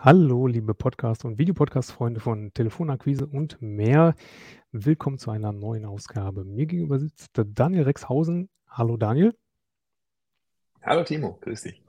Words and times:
Hallo, 0.00 0.46
liebe 0.46 0.74
Podcast- 0.74 1.24
und 1.24 1.38
Videopodcast-Freunde 1.38 2.20
von 2.20 2.54
Telefonakquise 2.54 3.26
und 3.26 3.60
mehr. 3.60 4.14
Willkommen 4.70 5.18
zu 5.18 5.32
einer 5.32 5.52
neuen 5.52 5.84
Ausgabe. 5.84 6.44
Mir 6.44 6.66
gegenüber 6.66 7.00
sitzt 7.00 7.32
Daniel 7.34 7.82
Rexhausen. 7.82 8.48
Hallo 8.68 8.96
Daniel. 8.96 9.36
Hallo 10.82 11.02
Timo, 11.02 11.36
grüß 11.40 11.62
dich. 11.62 11.82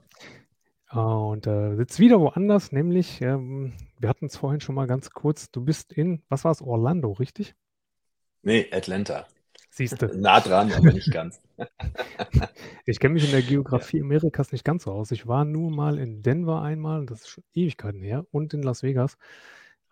Und 0.90 1.46
äh, 1.46 1.76
sitzt 1.76 2.00
wieder 2.00 2.18
woanders, 2.18 2.72
nämlich, 2.72 3.22
ähm, 3.22 3.74
wir 4.00 4.08
hatten 4.08 4.26
es 4.26 4.36
vorhin 4.36 4.60
schon 4.60 4.74
mal 4.74 4.88
ganz 4.88 5.10
kurz, 5.10 5.52
du 5.52 5.64
bist 5.64 5.92
in, 5.92 6.24
was 6.28 6.42
war 6.44 6.50
es, 6.50 6.62
Orlando, 6.62 7.12
richtig? 7.12 7.54
Nee, 8.42 8.66
Atlanta. 8.72 9.28
Siehst 9.70 10.02
du. 10.02 10.06
nah 10.18 10.40
dran, 10.40 10.72
aber 10.72 10.92
nicht 10.92 11.12
ganz. 11.12 11.40
ich 12.86 12.98
kenne 12.98 13.14
mich 13.14 13.24
in 13.24 13.30
der 13.30 13.42
Geografie. 13.42 14.00
Amerikas 14.00 14.52
nicht 14.52 14.64
ganz 14.64 14.84
so 14.84 14.92
aus. 14.92 15.12
Ich 15.12 15.26
war 15.26 15.44
nur 15.44 15.70
mal 15.70 15.98
in 15.98 16.22
Denver 16.22 16.60
einmal, 16.62 17.06
das 17.06 17.20
ist 17.20 17.28
schon 17.28 17.44
Ewigkeiten 17.54 18.02
her, 18.02 18.26
und 18.32 18.52
in 18.52 18.62
Las 18.62 18.82
Vegas. 18.82 19.16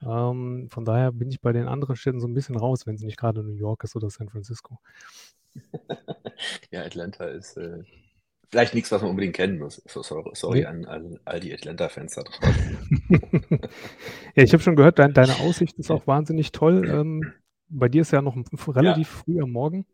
Ähm, 0.03 0.69
von 0.71 0.85
daher 0.85 1.13
bin 1.13 1.31
ich 1.31 1.41
bei 1.41 1.53
den 1.53 1.69
anderen 1.69 1.97
Städten 1.97 2.21
so 2.21 2.27
ein 2.27 2.35
bisschen 2.35 2.57
raus, 2.57 2.87
wenn 2.87 2.97
es 2.97 3.03
nicht 3.03 3.17
gerade 3.17 3.43
New 3.43 3.55
York 3.55 3.85
ist 3.85 3.97
oder 3.97 4.11
San 4.11 4.29
Francisco. 4.29 4.79
ja, 6.71 6.83
Atlanta 6.83 7.25
ist 7.27 7.57
äh, 7.57 7.83
vielleicht 8.51 8.75
nichts, 8.75 8.91
was 8.93 9.03
man 9.03 9.11
unbedingt 9.11 9.37
kennen 9.37 9.59
muss. 9.59 9.83
So, 9.87 10.03
sorry, 10.03 10.31
sorry 10.35 10.65
an, 10.65 10.85
an 10.87 11.19
all 11.25 11.41
die 11.41 11.53
Atlanta-Fans 11.53 12.15
da 12.15 12.23
draußen. 12.23 12.89
ja, 14.35 14.43
ich 14.43 14.53
habe 14.53 14.63
schon 14.63 14.77
gehört, 14.77 14.99
dein, 14.99 15.15
deine 15.15 15.37
Aussicht 15.41 15.79
ist 15.79 15.91
auch 15.91 16.07
wahnsinnig 16.07 16.53
toll. 16.53 16.89
Ähm, 16.89 17.33
bei 17.69 17.89
dir 17.89 18.03
ist 18.03 18.11
ja 18.13 18.23
noch 18.23 18.37
ein- 18.37 18.45
relativ 18.69 19.09
früh 19.09 19.41
am 19.43 19.53
Morgen. 19.53 19.87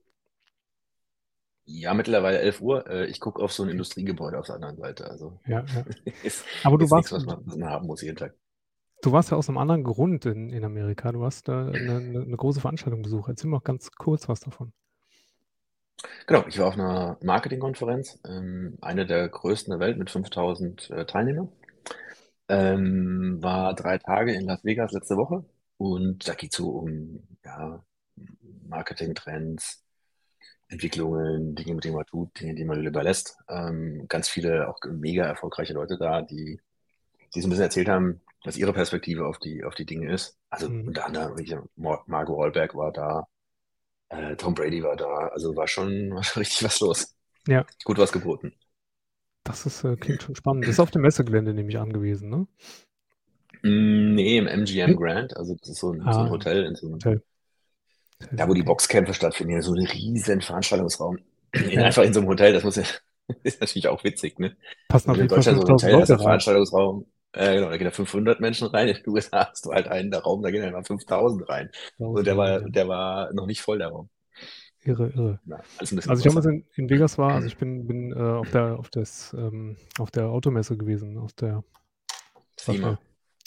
Ja, 1.66 1.94
mittlerweile 1.94 2.38
11 2.40 2.60
Uhr. 2.60 2.86
Äh, 2.88 3.06
ich 3.06 3.20
gucke 3.20 3.42
auf 3.42 3.52
so 3.52 3.62
ein 3.62 3.68
Industriegebäude 3.70 4.38
auf 4.38 4.46
der 4.46 4.56
anderen 4.56 4.76
Seite. 4.76 5.08
Also 5.10 5.40
Ja, 5.46 5.64
ja. 5.72 5.84
ist, 6.22 6.44
Aber 6.62 6.78
du 6.78 6.90
warst, 6.90 7.08
nichts, 7.08 7.12
was 7.12 7.24
man, 7.26 7.46
was 7.46 7.56
man 7.56 7.70
haben 7.70 7.86
muss 7.86 8.02
jeden 8.02 8.16
Tag. 8.16 8.34
du 9.02 9.12
warst 9.12 9.30
ja 9.30 9.36
aus 9.36 9.48
einem 9.48 9.58
anderen 9.58 9.84
Grund 9.84 10.26
in, 10.26 10.50
in 10.50 10.64
Amerika. 10.64 11.12
Du 11.12 11.24
hast 11.24 11.46
da 11.48 11.68
eine, 11.68 11.96
eine, 11.98 12.22
eine 12.22 12.36
große 12.36 12.60
Veranstaltung 12.60 13.02
besucht. 13.02 13.28
Erzähl 13.28 13.48
mal 13.50 13.60
ganz 13.60 13.92
kurz 13.92 14.28
was 14.28 14.40
davon. 14.40 14.72
Genau, 16.26 16.44
ich 16.48 16.58
war 16.58 16.66
auf 16.68 16.74
einer 16.74 17.18
Marketingkonferenz, 17.22 18.18
ähm, 18.26 18.76
eine 18.80 19.06
der 19.06 19.28
größten 19.28 19.70
der 19.70 19.80
Welt 19.80 19.98
mit 19.98 20.10
5000 20.10 20.90
äh, 20.90 21.06
Teilnehmern. 21.06 21.48
Ähm, 22.48 23.38
war 23.42 23.74
drei 23.74 23.98
Tage 23.98 24.34
in 24.34 24.46
Las 24.46 24.64
Vegas 24.64 24.92
letzte 24.92 25.16
Woche 25.16 25.44
und 25.92 26.26
da 26.28 26.34
geht 26.34 26.52
es 26.52 26.56
so 26.58 26.70
um 26.70 27.26
ja, 27.44 27.84
Marketingtrends, 28.68 29.84
Entwicklungen, 30.68 31.54
Dinge, 31.54 31.74
mit 31.76 31.84
denen 31.84 31.96
man 31.96 32.06
tut, 32.06 32.38
Dinge, 32.40 32.54
die 32.54 32.64
man 32.64 32.84
überlässt. 32.84 33.36
Ähm, 33.48 34.06
ganz 34.08 34.28
viele 34.28 34.68
auch 34.68 34.78
mega 34.88 35.24
erfolgreiche 35.26 35.74
Leute 35.74 35.98
da, 35.98 36.22
die, 36.22 36.60
die 37.34 37.40
so 37.42 37.48
ein 37.48 37.50
bisschen 37.50 37.64
erzählt 37.64 37.88
haben, 37.88 38.20
was 38.44 38.56
ihre 38.58 38.72
Perspektive 38.72 39.26
auf 39.26 39.38
die, 39.38 39.64
auf 39.64 39.74
die 39.74 39.86
Dinge 39.86 40.12
ist. 40.12 40.38
Also 40.50 40.68
Mhm. 40.68 40.86
unter 40.86 41.06
anderem, 41.06 41.36
gesagt, 41.36 41.68
Mar- 41.76 42.04
Wahlberg 42.08 42.74
war 42.76 42.92
da, 42.92 43.26
äh, 44.10 44.36
Tom 44.36 44.54
Brady 44.54 44.82
war 44.82 44.96
da, 44.96 45.06
also 45.28 45.56
war 45.56 45.68
schon, 45.68 46.10
war 46.14 46.24
schon 46.24 46.40
richtig 46.42 46.64
was 46.64 46.80
los. 46.80 47.14
Ja, 47.48 47.66
Gut 47.84 47.98
was 47.98 48.12
geboten. 48.12 48.54
das 49.44 49.66
ist, 49.66 49.84
äh, 49.84 49.96
klingt 49.96 50.22
schon 50.22 50.34
spannend. 50.36 50.66
Das 50.68 50.76
ist 50.76 50.80
auf 50.80 50.90
dem 50.90 51.02
Messegelände 51.02 51.54
nämlich 51.54 51.78
angewiesen, 51.78 52.30
ne? 52.30 52.46
Mm, 53.64 54.14
Nee, 54.14 54.38
im 54.38 54.46
MGM 54.46 54.94
Nee? 54.94 54.96
Grand, 54.96 55.36
also 55.36 55.56
das 55.56 55.68
ist 55.70 55.80
so 55.80 55.92
ein, 55.92 56.12
so 56.12 56.20
Ah, 56.20 56.22
ein 56.22 56.30
Hotel, 56.30 56.64
in 56.66 56.76
so 56.76 56.86
einem, 56.86 57.04
Hotel. 57.04 57.22
da 58.36 58.48
wo 58.48 58.54
die. 58.54 58.62
Boxkämpfe 58.62 59.14
stattfinden, 59.14 59.62
so 59.62 59.72
ein 59.74 59.86
riesen 59.86 60.40
Veranstaltungsraum. 60.40 61.18
In, 61.68 61.80
Ja, 61.80 61.82
einfach 61.82 62.02
in 62.02 62.12
so 62.12 62.20
einem 62.20 62.28
Hotel, 62.28 62.52
das 62.52 62.64
muss 62.64 62.76
ja, 62.76 62.82
ist 63.42 63.60
natürlich 63.60 63.88
auch 63.88 64.02
witzig, 64.04 64.38
ne? 64.38 64.56
passen 64.88 65.10
Also 65.10 65.12
auf 65.12 65.18
in 65.20 65.28
Deutschland 65.28 65.56
so 65.58 65.62
ein 65.64 65.68
5000 65.68 65.82
Hotel, 65.82 66.00
hast 66.00 66.10
Leute 66.10 66.18
rein. 66.20 66.20
Veranstaltungsraum, 66.22 67.06
äh, 67.32 67.54
genau, 67.56 67.70
da 67.70 67.76
gehen 67.76 67.84
da 67.86 67.90
500 67.92 68.40
Menschen 68.40 68.66
rein, 68.68 68.88
in 68.88 68.96
den 68.96 69.08
USA 69.08 69.50
hast 69.50 69.64
du 69.66 69.72
halt 69.72 69.86
einen 69.88 70.10
der 70.10 70.20
Raum, 70.22 70.42
da 70.42 70.50
gehen 70.50 70.70
mal 70.72 70.84
5000 70.84 71.48
rein. 71.48 71.70
1000 71.98 72.26
der 72.26 72.36
war, 72.36 72.60
der 72.62 72.88
war 72.88 73.32
noch 73.34 73.46
nicht 73.46 73.62
voll, 73.62 73.78
der 73.78 73.88
Raum. 73.88 74.08
Irre, 74.84 75.08
irre. 75.14 75.40
Na, 75.44 75.62
alles 75.76 75.92
ein 75.92 75.96
bisschen 75.96 76.10
Als 76.10 76.20
ich 76.20 76.24
damals 76.24 76.46
in, 76.46 76.66
in 76.74 76.90
Vegas 76.90 77.18
war, 77.18 77.34
also 77.34 77.46
ich 77.46 77.56
bin, 77.58 77.86
bin 77.86 78.12
äh, 78.12 78.16
auf 78.16 78.50
der 78.50 78.78
auf 78.78 78.90
das 78.90 79.34
ähm, 79.38 79.76
auf 79.98 80.10
der 80.10 80.26
Automesse 80.28 80.76
gewesen, 80.76 81.18
auf 81.18 81.32
der 81.32 81.64
SEMA, 82.56 82.98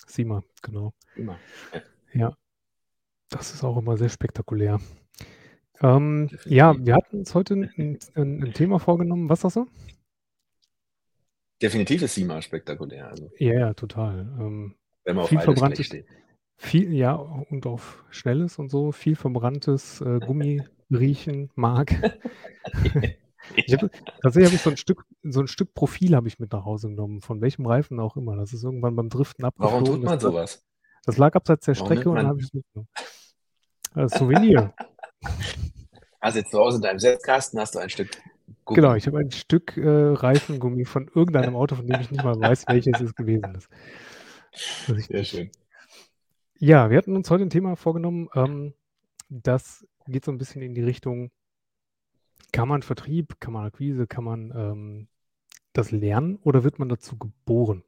SEMA, 0.08 0.44
genau. 0.62 0.94
immer. 1.16 1.38
Ja, 2.14 2.36
das 3.30 3.54
ist 3.54 3.64
auch 3.64 3.78
immer 3.78 3.98
sehr 3.98 4.10
spektakulär. 4.10 4.80
Ähm, 5.82 6.30
ja, 6.46 6.76
wir 6.78 6.96
hatten 6.96 7.20
uns 7.20 7.36
heute 7.36 7.54
ein, 7.54 8.00
ein, 8.16 8.44
ein 8.44 8.54
Thema 8.54 8.80
vorgenommen. 8.80 9.30
Was 9.30 9.42
sagst 9.42 9.58
du? 9.58 9.68
Definitiv 11.62 12.02
ist 12.04 12.16
SEMA 12.16 12.42
spektakulär, 12.42 13.10
also 13.10 13.32
Ja, 13.38 13.54
ja, 13.54 13.74
total. 13.74 14.20
Ähm, 14.40 14.76
wenn 15.04 15.16
man 15.16 15.24
auf 15.24 15.30
viel 15.30 15.40
verbranntes, 15.40 15.88
steht. 15.88 16.06
viel, 16.56 16.94
ja, 16.94 17.14
und 17.16 17.66
auf 17.66 18.04
Schnelles 18.10 18.60
und 18.60 18.70
so, 18.70 18.92
viel 18.92 19.16
verbranntes 19.16 20.02
äh, 20.02 20.20
Gummi 20.26 20.64
riechen 20.90 21.50
mag. 21.56 21.94
Ich 23.56 23.68
Ja. 23.72 23.78
habe 23.78 23.90
tatsächlich 24.22 24.46
habe 24.46 24.56
ich 24.56 24.62
so 24.62 24.70
ein 24.70 24.78
Stück, 24.78 25.06
so 25.24 25.40
ein 25.40 25.48
Stück 25.48 25.74
Profil 25.74 26.16
habe 26.16 26.28
ich 26.28 26.40
mit 26.40 26.52
nach 26.52 26.66
Hause 26.66 26.90
genommen, 26.90 27.22
von 27.22 27.42
welchem 27.42 27.66
Reifen 27.66 28.00
auch 28.00 28.16
immer. 28.18 28.36
Das 28.36 28.54
ist 28.54 28.64
irgendwann 28.64 28.96
beim 28.96 29.10
Driften 29.10 29.44
Warum 29.56 29.80
abgeflogen. 29.80 30.02
tut 30.02 30.04
Das 30.04 30.10
man 30.12 30.20
lag, 30.20 30.22
sowas? 30.22 30.66
das 31.06 31.18
lag 31.18 31.36
abseits 31.36 31.66
der 31.66 31.76
Warum 31.76 31.86
Strecke 31.88 32.10
und 32.10 32.16
dann 32.18 32.28
habe 32.28 32.40
ich 32.40 32.46
es 32.46 32.54
mitgenommen. 32.54 32.88
Als 33.94 34.14
Souvenir. 34.18 34.74
also 36.20 36.40
jetzt 36.40 36.52
zu 36.52 36.60
Hause 36.60 36.78
in 36.78 36.84
deinem 36.84 37.00
Setzkasten 37.00 37.60
hast 37.60 37.76
du 37.76 37.80
ein 37.80 37.90
Stück 37.90 38.10
Genau, 38.66 38.88
Gummi. 38.90 38.98
ich 38.98 39.08
habe 39.08 39.20
ein 39.20 39.32
Stück 39.32 39.78
äh, 39.78 39.88
Reifengummi 39.90 40.84
von 40.86 41.10
irgendeinem 41.14 41.56
Auto, 41.56 41.76
von 41.76 41.88
dem 41.88 42.02
ich 42.02 42.12
nicht 42.12 42.24
mal 42.24 42.38
weiß, 42.40 42.66
welches 42.68 43.00
es 43.00 43.16
gewesen 43.16 43.56
ist. 43.56 43.70
Sehr 45.08 45.24
schön. 45.24 45.52
Ja, 46.60 46.90
wir 46.90 46.98
hatten 46.98 47.16
uns 47.16 47.30
heute 47.30 47.44
ein 47.44 47.50
Thema 47.50 47.76
vorgenommen. 47.76 48.30
Ähm, 48.36 48.74
das 49.30 49.86
geht 50.08 50.26
so 50.26 50.32
ein 50.32 50.38
bisschen 50.38 50.62
in 50.62 50.74
die 50.74 50.84
Richtung, 50.84 51.32
kann 52.52 52.68
man 52.68 52.82
Vertrieb, 52.82 53.40
kann 53.40 53.54
man 53.54 53.66
Akquise, 53.66 54.08
kann 54.08 54.24
man 54.24 54.52
ähm, 54.56 55.08
das 55.74 55.92
lernen 55.92 56.38
oder 56.44 56.64
wird 56.64 56.80
man 56.80 56.90
dazu 56.90 57.18
geboren? 57.18 57.84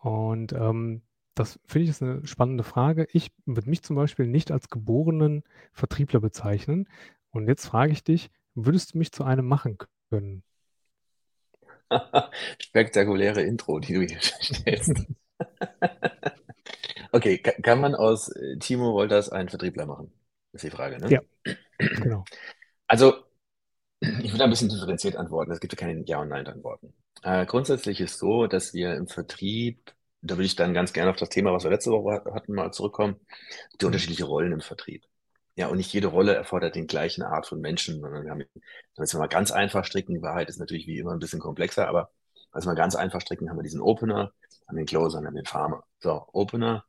Und 0.00 0.52
ähm, 0.52 1.02
das 1.34 1.60
finde 1.66 1.84
ich 1.84 1.90
ist 1.90 2.02
eine 2.02 2.26
spannende 2.26 2.64
Frage. 2.64 3.08
Ich 3.12 3.32
würde 3.46 3.70
mich 3.70 3.82
zum 3.82 3.96
Beispiel 3.96 4.26
nicht 4.26 4.50
als 4.50 4.70
geborenen 4.70 5.44
Vertriebler 5.72 6.20
bezeichnen. 6.20 6.88
Und 7.30 7.48
jetzt 7.48 7.66
frage 7.66 7.92
ich 7.92 8.04
dich, 8.04 8.30
würdest 8.54 8.94
du 8.94 8.98
mich 8.98 9.12
zu 9.12 9.24
einem 9.24 9.46
machen 9.46 9.78
können? 10.10 10.42
Spektakuläre 12.58 13.42
Intro, 13.42 13.78
die 13.80 13.94
du 13.94 14.00
hier 14.02 14.20
stellst. 14.20 15.06
Okay, 17.12 17.38
ka- 17.38 17.52
kann 17.62 17.80
man 17.80 17.94
aus 17.94 18.28
äh, 18.28 18.56
Timo 18.58 18.92
Wolters 18.92 19.30
einen 19.30 19.48
Vertriebler 19.48 19.86
machen? 19.86 20.12
Ist 20.52 20.64
die 20.64 20.70
Frage, 20.70 20.98
ne? 20.98 21.10
Ja, 21.10 21.20
genau. 21.78 22.24
Also, 22.86 23.14
ich 24.00 24.32
würde 24.32 24.44
ein 24.44 24.50
bisschen 24.50 24.68
differenziert 24.68 25.16
antworten. 25.16 25.50
Es 25.50 25.60
gibt 25.60 25.72
ja 25.72 25.78
keine 25.78 26.04
Ja- 26.06 26.20
und 26.20 26.28
Nein-Antworten. 26.28 26.94
Äh, 27.22 27.46
grundsätzlich 27.46 28.00
ist 28.00 28.18
so, 28.18 28.46
dass 28.46 28.74
wir 28.74 28.94
im 28.94 29.08
Vertrieb, 29.08 29.92
da 30.20 30.36
würde 30.36 30.46
ich 30.46 30.56
dann 30.56 30.74
ganz 30.74 30.92
gerne 30.92 31.10
auf 31.10 31.16
das 31.16 31.28
Thema, 31.30 31.52
was 31.52 31.64
wir 31.64 31.70
letzte 31.70 31.90
Woche 31.90 32.14
hat- 32.14 32.26
hatten, 32.26 32.54
mal 32.54 32.72
zurückkommen, 32.72 33.16
die 33.80 33.84
Mhm. 33.84 33.88
unterschiedliche 33.88 34.24
Rollen 34.24 34.52
im 34.52 34.60
Vertrieb. 34.60 35.04
Ja, 35.56 35.66
und 35.68 35.78
nicht 35.78 35.92
jede 35.92 36.06
Rolle 36.06 36.34
erfordert 36.34 36.76
den 36.76 36.86
gleichen 36.86 37.22
Art 37.22 37.46
von 37.46 37.60
Menschen, 37.60 38.00
sondern 38.00 38.24
wir 38.24 38.30
haben, 38.30 38.44
damit 38.94 39.12
wir 39.12 39.18
mal 39.18 39.26
ganz 39.26 39.50
einfach 39.50 39.84
stricken, 39.84 40.14
die 40.14 40.22
Wahrheit 40.22 40.48
ist 40.48 40.58
natürlich 40.60 40.86
wie 40.86 40.98
immer 40.98 41.12
ein 41.12 41.18
bisschen 41.18 41.40
komplexer, 41.40 41.88
aber 41.88 42.10
als 42.52 42.66
wir 42.66 42.74
ganz 42.76 42.94
einfach 42.94 43.20
stricken, 43.20 43.50
haben 43.50 43.58
wir 43.58 43.64
diesen 43.64 43.80
Opener, 43.80 44.32
haben 44.68 44.76
den 44.76 44.86
Closer 44.86 45.18
und 45.18 45.26
haben 45.26 45.34
den 45.34 45.44
Farmer. 45.46 45.82
So, 46.00 46.24
Opener 46.32 46.84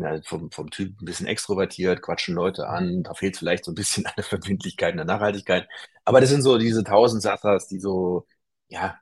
halt 0.00 0.26
vom, 0.26 0.50
vom 0.50 0.70
Typ 0.70 1.00
ein 1.00 1.04
bisschen 1.04 1.26
extrovertiert, 1.26 2.02
quatschen 2.02 2.34
Leute 2.34 2.68
an, 2.68 3.02
da 3.02 3.14
fehlt 3.14 3.36
vielleicht 3.36 3.64
so 3.64 3.72
ein 3.72 3.74
bisschen 3.74 4.06
an 4.06 4.14
der 4.16 4.24
Verbindlichkeit 4.24 4.92
und 4.92 4.98
der 4.98 5.06
Nachhaltigkeit. 5.06 5.68
Aber 6.04 6.20
das 6.20 6.30
sind 6.30 6.42
so 6.42 6.58
diese 6.58 6.84
tausend 6.84 7.22
Sassas, 7.22 7.68
die 7.68 7.78
so, 7.80 8.26
ja, 8.68 8.98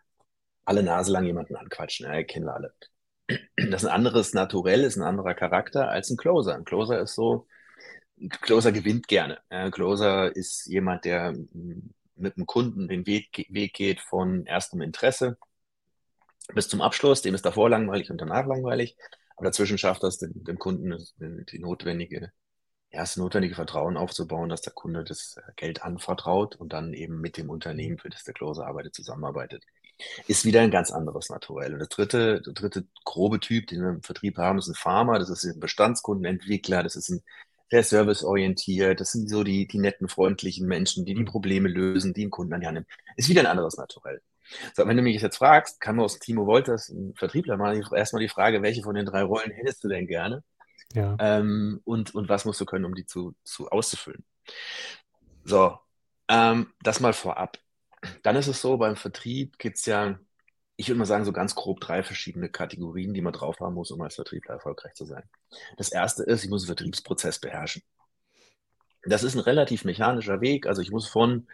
alle 0.65 0.83
Nase 0.83 1.13
lang 1.13 1.27
jemanden 1.27 1.57
anquatschen, 1.57 2.07
ja, 2.07 2.23
kennen 2.25 2.47
wir 2.47 2.55
alle. 2.55 2.75
Das 3.57 3.83
ist 3.83 3.89
ein 3.89 3.95
anderes 3.95 4.35
Naturell, 4.35 4.83
ist 4.85 4.97
ein 4.97 5.03
anderer 5.03 5.35
Charakter 5.35 5.89
als 5.89 6.11
ein 6.11 6.17
Closer. 6.17 6.55
Ein 6.55 6.65
Closer 6.65 7.01
ist 7.01 7.15
so, 7.15 7.47
ein 8.21 8.29
Closer 8.31 8.73
gewinnt 8.73 9.09
gerne. 9.09 9.41
Ja, 9.51 9.71
Closer 9.71 10.35
ist 10.35 10.67
jemand, 10.67 11.05
der 11.05 11.33
mm, 11.33 11.91
mit 12.17 12.37
dem 12.37 12.47
Kunden 12.47 12.89
den 12.89 13.07
Weg, 13.07 13.47
Weg 13.51 13.75
geht 13.75 14.01
von 14.01 14.47
erstem 14.47 14.81
Interesse 14.83 15.39
bis 16.55 16.69
zum 16.69 16.81
Abschluss. 16.81 17.23
Dem 17.23 17.35
ist 17.35 17.45
davor 17.45 17.71
langweilig 17.71 18.11
und 18.11 18.21
danach 18.21 18.47
langweilig. 18.47 18.97
Aber 19.41 19.49
dazwischen 19.49 19.79
schafft 19.79 20.03
das 20.03 20.19
dem, 20.19 20.45
dem 20.45 20.59
Kunden 20.59 21.03
die, 21.19 21.59
notwendige, 21.61 22.31
ja, 22.93 23.01
das 23.01 23.17
notwendige 23.17 23.55
Vertrauen 23.55 23.97
aufzubauen, 23.97 24.51
dass 24.51 24.61
der 24.61 24.75
Kunde 24.75 25.03
das 25.03 25.39
äh, 25.39 25.53
Geld 25.57 25.83
anvertraut 25.83 26.57
und 26.57 26.75
dann 26.75 26.93
eben 26.93 27.23
mit 27.23 27.39
dem 27.39 27.49
Unternehmen, 27.49 27.97
für 27.97 28.11
das 28.11 28.23
der 28.25 28.35
Closer 28.35 28.67
arbeitet, 28.67 28.95
zusammenarbeitet. 28.95 29.65
Ist 30.27 30.45
wieder 30.45 30.61
ein 30.61 30.71
ganz 30.71 30.91
anderes 30.91 31.31
Naturell. 31.31 31.73
Und 31.73 31.79
der 31.79 31.89
dritte, 31.89 32.43
der 32.43 32.53
dritte 32.53 32.87
grobe 33.07 33.41
Typ, 33.41 33.67
den 33.69 33.81
wir 33.81 33.89
im 33.89 34.03
Vertrieb 34.03 34.37
haben, 34.37 34.59
ist 34.59 34.69
ein 34.69 34.75
Farmer, 34.75 35.19
das 35.19 35.31
ist 35.31 35.43
ein 35.45 35.59
Bestandskundenentwickler, 35.59 36.83
das 36.83 36.95
ist 36.97 37.09
ein 37.09 37.23
sehr 37.71 37.83
serviceorientiert. 37.83 39.01
Das 39.01 39.13
sind 39.13 39.31
so 39.31 39.43
die, 39.43 39.67
die 39.69 39.79
netten, 39.79 40.09
freundlichen 40.09 40.67
Menschen, 40.67 41.07
die 41.07 41.15
die 41.15 41.25
Probleme 41.25 41.71
lösen, 41.71 42.13
die 42.13 42.25
einen 42.25 42.31
Kunden 42.31 42.53
an 42.53 42.61
die 42.61 42.67
Hand 42.67 42.75
nehmen. 42.75 42.87
Ist 43.17 43.31
wieder 43.31 43.41
ein 43.41 43.47
anderes 43.47 43.79
Naturell. 43.79 44.21
So, 44.75 44.87
wenn 44.87 44.97
du 44.97 45.03
mich 45.03 45.21
jetzt 45.21 45.37
fragst, 45.37 45.81
kann 45.81 45.97
man 45.97 46.05
aus 46.05 46.19
Timo 46.19 46.47
Wolters, 46.47 46.89
ein 46.89 47.15
Vertriebler, 47.17 47.57
mal 47.57 47.81
erstmal 47.95 48.23
die 48.23 48.29
Frage, 48.29 48.63
welche 48.63 48.83
von 48.83 48.95
den 48.95 49.07
drei 49.07 49.23
Rollen 49.23 49.51
hättest 49.51 49.85
du 49.85 49.89
denn 49.89 50.07
gerne? 50.07 50.43
Ja. 50.93 51.17
Ähm, 51.21 51.81
und, 51.85 52.15
und 52.15 52.29
was 52.29 52.45
musst 52.45 52.61
du 52.61 52.65
können, 52.65 52.85
um 52.85 52.95
die 52.95 53.07
zu, 53.07 53.35
zu 53.45 53.69
auszufüllen? 53.71 54.25
So, 55.45 55.79
ähm, 56.29 56.73
das 56.83 57.01
mal 57.01 57.13
vorab. 57.13 57.59
Dann 58.23 58.37
ist 58.37 58.49
es 58.49 58.61
so, 58.61 58.77
beim 58.77 58.97
Vertrieb 58.97 59.59
gibt 59.59 59.77
es 59.79 59.87
ja, 59.87 60.19
ich 60.77 60.89
würde 60.89 60.99
mal 60.99 61.05
sagen, 61.05 61.25
so 61.25 61.33
ganz 61.33 61.55
grob 61.55 61.81
drei 61.81 62.03
verschiedene 62.03 62.49
Kategorien, 62.49 63.15
die 63.15 63.21
man 63.21 63.33
drauf 63.33 63.61
haben 63.61 63.75
muss, 63.75 63.91
um 63.91 64.01
als 64.01 64.15
Vertriebler 64.15 64.55
erfolgreich 64.55 64.95
zu 64.95 65.05
sein. 65.05 65.23
Das 65.77 65.91
erste 65.91 66.23
ist, 66.25 66.43
ich 66.43 66.51
muss 66.51 66.63
den 66.63 66.69
Vertriebsprozess 66.69 67.39
beherrschen. 67.39 67.83
Das 69.05 69.23
ist 69.23 69.35
ein 69.35 69.41
relativ 69.41 69.85
mechanischer 69.85 70.41
Weg. 70.41 70.67
Also 70.67 70.83
ich 70.83 70.91
muss 70.91 71.09
von 71.09 71.47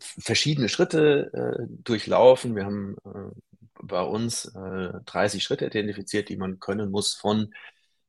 verschiedene 0.00 0.68
Schritte 0.68 1.30
äh, 1.32 1.66
durchlaufen. 1.82 2.54
Wir 2.54 2.64
haben 2.64 2.96
äh, 3.04 3.34
bei 3.82 4.02
uns 4.02 4.46
äh, 4.54 4.92
30 5.06 5.42
Schritte 5.42 5.66
identifiziert, 5.66 6.28
die 6.28 6.36
man 6.36 6.60
können 6.60 6.90
muss 6.90 7.14
von 7.14 7.52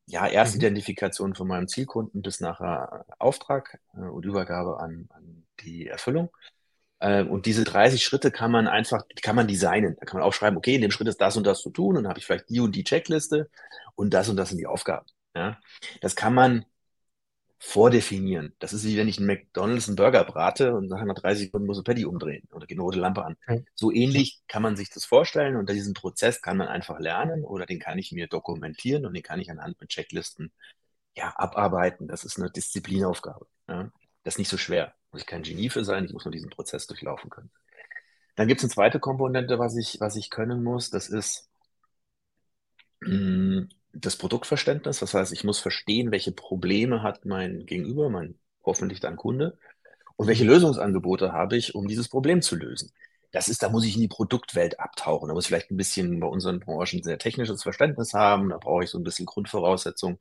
ja, 0.06 0.28
Erstidentifikation 0.28 1.31
mhm. 1.31 1.36
von 1.36 1.48
meinem 1.48 1.68
Zielkunden 1.68 2.22
bis 2.22 2.39
nachher 2.42 3.06
Auftrag 3.18 3.80
äh, 3.95 4.01
und 4.01 4.25
Übergabe 4.25 4.80
an, 4.80 5.07
an 5.10 5.45
die 5.62 5.88
Erfüllung. 5.88 6.30
Äh, 7.00 7.24
und 7.24 7.45
diese 7.45 7.63
30 7.63 8.04
Schritte 8.04 8.31
kann 8.31 8.51
man 8.51 8.68
einfach, 8.68 9.04
kann 9.22 9.36
man 9.36 9.48
designen. 9.48 9.95
Da 10.00 10.06
kann 10.06 10.19
man 10.19 10.27
aufschreiben, 10.27 10.57
okay, 10.57 10.75
in 10.75 10.81
dem 10.81 10.92
Schritt 10.92 11.07
ist 11.07 11.22
das 11.22 11.38
und 11.38 11.45
das 11.45 11.62
zu 11.62 11.72
tun 11.72 11.98
und 11.98 12.04
dann 12.04 12.10
habe 12.10 12.19
ich 12.19 12.25
vielleicht 12.25 12.50
die 12.50 12.60
und 12.60 12.75
die 12.75 12.84
Checkliste 12.84 13.50
und 13.95 14.13
das 14.13 14.30
und 14.30 14.38
das 14.38 14.50
sind 14.50 14.60
die 14.60 14.68
Aufgaben. 14.68 15.06
Ja? 15.36 15.60
Das 16.01 16.16
kann 16.16 16.34
man 16.34 16.66
vordefinieren. 17.63 18.56
Das 18.58 18.74
ist 18.74 18.84
wie 18.86 18.98
wenn 18.98 19.08
ich 19.08 19.19
einen 19.19 19.28
McDonalds 19.28 19.88
einen 19.88 19.96
Burger 19.96 20.24
brate 20.24 20.74
und 20.74 20.88
nach 20.88 21.00
30 21.13 21.46
Sekunden 21.46 21.68
muss 21.68 21.78
ein 21.78 21.84
Patty 21.84 22.06
umdrehen 22.06 22.48
oder 22.52 22.66
geht 22.66 22.78
eine 22.78 22.81
rote 22.81 23.00
Lampe 23.00 23.24
an. 23.24 23.38
Okay. 23.46 23.63
So 23.75 23.92
ähnlich 23.92 24.42
kann 24.48 24.63
man 24.63 24.75
sich 24.75 24.90
das 24.90 25.06
vorstellen 25.06 25.56
und 25.56 25.69
diesen 25.69 25.94
Prozess 25.94 26.42
kann 26.42 26.58
man 26.58 26.68
einfach 26.68 27.00
lernen 27.00 27.44
oder 27.44 27.68
den 27.68 27.80
kann 27.80 28.00
ich 28.00 28.12
mir 28.12 28.25
dokumentieren 28.25 29.06
und 29.06 29.13
den 29.13 29.22
kann 29.22 29.40
ich 29.40 29.52
anhand 29.52 29.80
mit 29.80 29.90
Checklisten 29.90 30.52
ja, 31.16 31.34
abarbeiten. 31.36 32.08
Das 32.08 32.24
ist 32.24 32.40
eine 32.40 32.50
Disziplinaufgabe. 32.50 33.46
Ja. 33.69 33.92
Das 34.24 34.34
ist 34.34 34.40
nicht 34.40 34.50
so 34.50 34.58
schwer. 34.58 34.96
Muss 35.12 35.22
ich 35.22 35.28
kein 35.28 35.44
Genie 35.44 35.69
für 35.69 35.86
sein, 35.86 36.06
ich 36.06 36.13
muss 36.13 36.25
nur 36.25 36.31
diesen 36.31 36.50
Prozess 36.50 36.88
durchlaufen 36.88 37.30
können. 37.30 37.52
Dann 38.36 38.48
gibt 38.48 38.62
es 38.62 38.63
eine 38.63 38.74
zweite 38.74 39.00
Komponente, 39.00 39.60
was 39.60 39.78
ich, 39.78 40.00
was 40.00 40.16
ich 40.16 40.31
können 40.31 40.63
muss. 40.63 40.90
Das 40.90 41.10
ist 41.10 41.48
mh, 43.02 43.16
mm, 43.16 43.69
das 43.93 44.15
Produktverständnis. 44.15 44.99
Das 44.99 45.13
heißt, 45.13 45.33
ich 45.33 45.43
muss 45.43 45.59
verstehen, 45.59 46.11
welche 46.11 46.31
Probleme 46.31 47.03
hat 47.03 47.25
mein 47.25 47.65
Gegenüber, 47.65 48.09
mein 48.09 48.35
hoffentlich 48.63 48.99
dann 48.99 49.17
Kunde, 49.17 49.57
und 50.15 50.27
welche 50.27 50.43
Lösungsangebote 50.43 51.31
habe 51.33 51.57
ich, 51.57 51.73
um 51.73 51.88
dieses 51.88 52.07
Problem 52.07 52.41
zu 52.41 52.55
lösen. 52.55 52.91
Das 53.31 53.47
ist, 53.47 53.63
da 53.63 53.69
muss 53.69 53.85
ich 53.85 53.95
in 53.95 54.01
die 54.01 54.07
Produktwelt 54.07 54.79
abtauchen. 54.79 55.27
Da 55.27 55.33
muss 55.33 55.45
ich 55.45 55.47
vielleicht 55.47 55.71
ein 55.71 55.77
bisschen 55.77 56.19
bei 56.19 56.27
unseren 56.27 56.59
Branchen 56.59 57.01
sehr 57.01 57.17
technisches 57.17 57.63
Verständnis 57.63 58.13
haben. 58.13 58.49
Da 58.49 58.57
brauche 58.57 58.83
ich 58.83 58.89
so 58.89 58.99
ein 58.99 59.03
bisschen 59.03 59.25
Grundvoraussetzungen. 59.25 60.19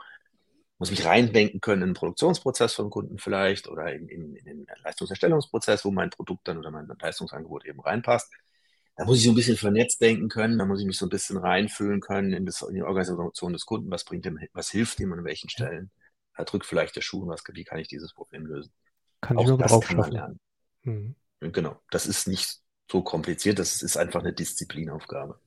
Muss 0.78 0.90
mich 0.90 1.04
reindenken 1.04 1.60
können 1.60 1.82
in 1.82 1.88
den 1.90 1.94
Produktionsprozess 1.94 2.72
vom 2.72 2.88
Kunden 2.88 3.18
vielleicht 3.18 3.68
oder 3.68 3.92
in, 3.92 4.08
in, 4.08 4.36
in 4.36 4.44
den 4.44 4.66
Leistungserstellungsprozess, 4.82 5.84
wo 5.84 5.90
mein 5.90 6.08
Produkt 6.08 6.48
dann 6.48 6.58
oder 6.58 6.70
mein 6.70 6.90
Leistungsangebot 7.00 7.66
eben 7.66 7.80
reinpasst 7.80 8.30
da 8.96 9.04
muss 9.04 9.18
ich 9.18 9.24
so 9.24 9.30
ein 9.30 9.34
bisschen 9.34 9.56
vernetzt 9.56 10.00
denken 10.00 10.28
können, 10.28 10.58
da 10.58 10.66
muss 10.66 10.80
ich 10.80 10.86
mich 10.86 10.98
so 10.98 11.06
ein 11.06 11.10
bisschen 11.10 11.38
reinfühlen 11.38 12.00
können 12.00 12.32
in, 12.32 12.46
das, 12.46 12.62
in 12.62 12.74
die 12.74 12.82
Organisation 12.82 13.52
des 13.52 13.64
Kunden, 13.64 13.90
was 13.90 14.04
bringt 14.04 14.24
dem, 14.24 14.38
was 14.52 14.70
hilft 14.70 15.00
ihm 15.00 15.12
an 15.12 15.24
welchen 15.24 15.48
Stellen, 15.48 15.90
da 16.36 16.44
drückt 16.44 16.66
vielleicht 16.66 16.96
der 16.96 17.02
Schuh, 17.02 17.26
was, 17.26 17.42
wie 17.52 17.64
kann 17.64 17.78
ich 17.78 17.88
dieses 17.88 18.12
Problem 18.12 18.46
lösen. 18.46 18.72
Kann 19.20 19.38
Auch 19.38 19.50
ich 19.50 19.56
das 19.56 19.80
kann 19.80 19.96
man 19.96 20.10
lernen. 20.10 20.40
Mhm. 20.82 21.14
Genau, 21.40 21.80
das 21.90 22.06
ist 22.06 22.28
nicht 22.28 22.60
so 22.90 23.02
kompliziert, 23.02 23.58
das 23.58 23.82
ist 23.82 23.96
einfach 23.96 24.20
eine 24.20 24.32
Disziplinaufgabe. 24.32 25.38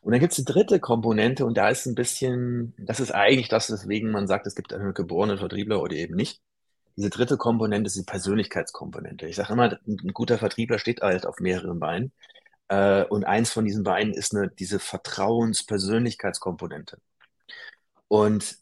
Und 0.00 0.12
dann 0.12 0.20
gibt 0.20 0.32
es 0.32 0.36
die 0.36 0.44
dritte 0.44 0.78
Komponente 0.80 1.44
und 1.44 1.56
da 1.56 1.68
ist 1.68 1.86
ein 1.86 1.94
bisschen, 1.94 2.74
das 2.78 3.00
ist 3.00 3.10
eigentlich 3.10 3.48
das, 3.48 3.70
weswegen 3.70 4.10
man 4.10 4.26
sagt, 4.26 4.46
es 4.46 4.54
gibt 4.54 4.72
einen 4.72 4.94
geborenen 4.94 5.38
Vertriebler 5.38 5.82
oder 5.82 5.96
eben 5.96 6.14
nicht. 6.14 6.40
Diese 6.96 7.10
dritte 7.10 7.36
Komponente 7.36 7.88
ist 7.88 7.96
die 7.96 8.04
Persönlichkeitskomponente. 8.04 9.26
Ich 9.26 9.36
sage 9.36 9.52
immer, 9.52 9.78
ein 9.86 10.12
guter 10.12 10.38
Vertriebler 10.38 10.78
steht 10.78 11.00
halt 11.00 11.26
auf 11.26 11.40
mehreren 11.40 11.78
Beinen. 11.78 12.12
Äh, 12.68 13.04
und 13.04 13.24
eins 13.24 13.52
von 13.52 13.64
diesen 13.64 13.84
beiden 13.84 14.12
ist 14.14 14.34
eine, 14.34 14.48
diese 14.48 14.78
Vertrauens-Persönlichkeitskomponente. 14.78 16.98
Und 18.08 18.58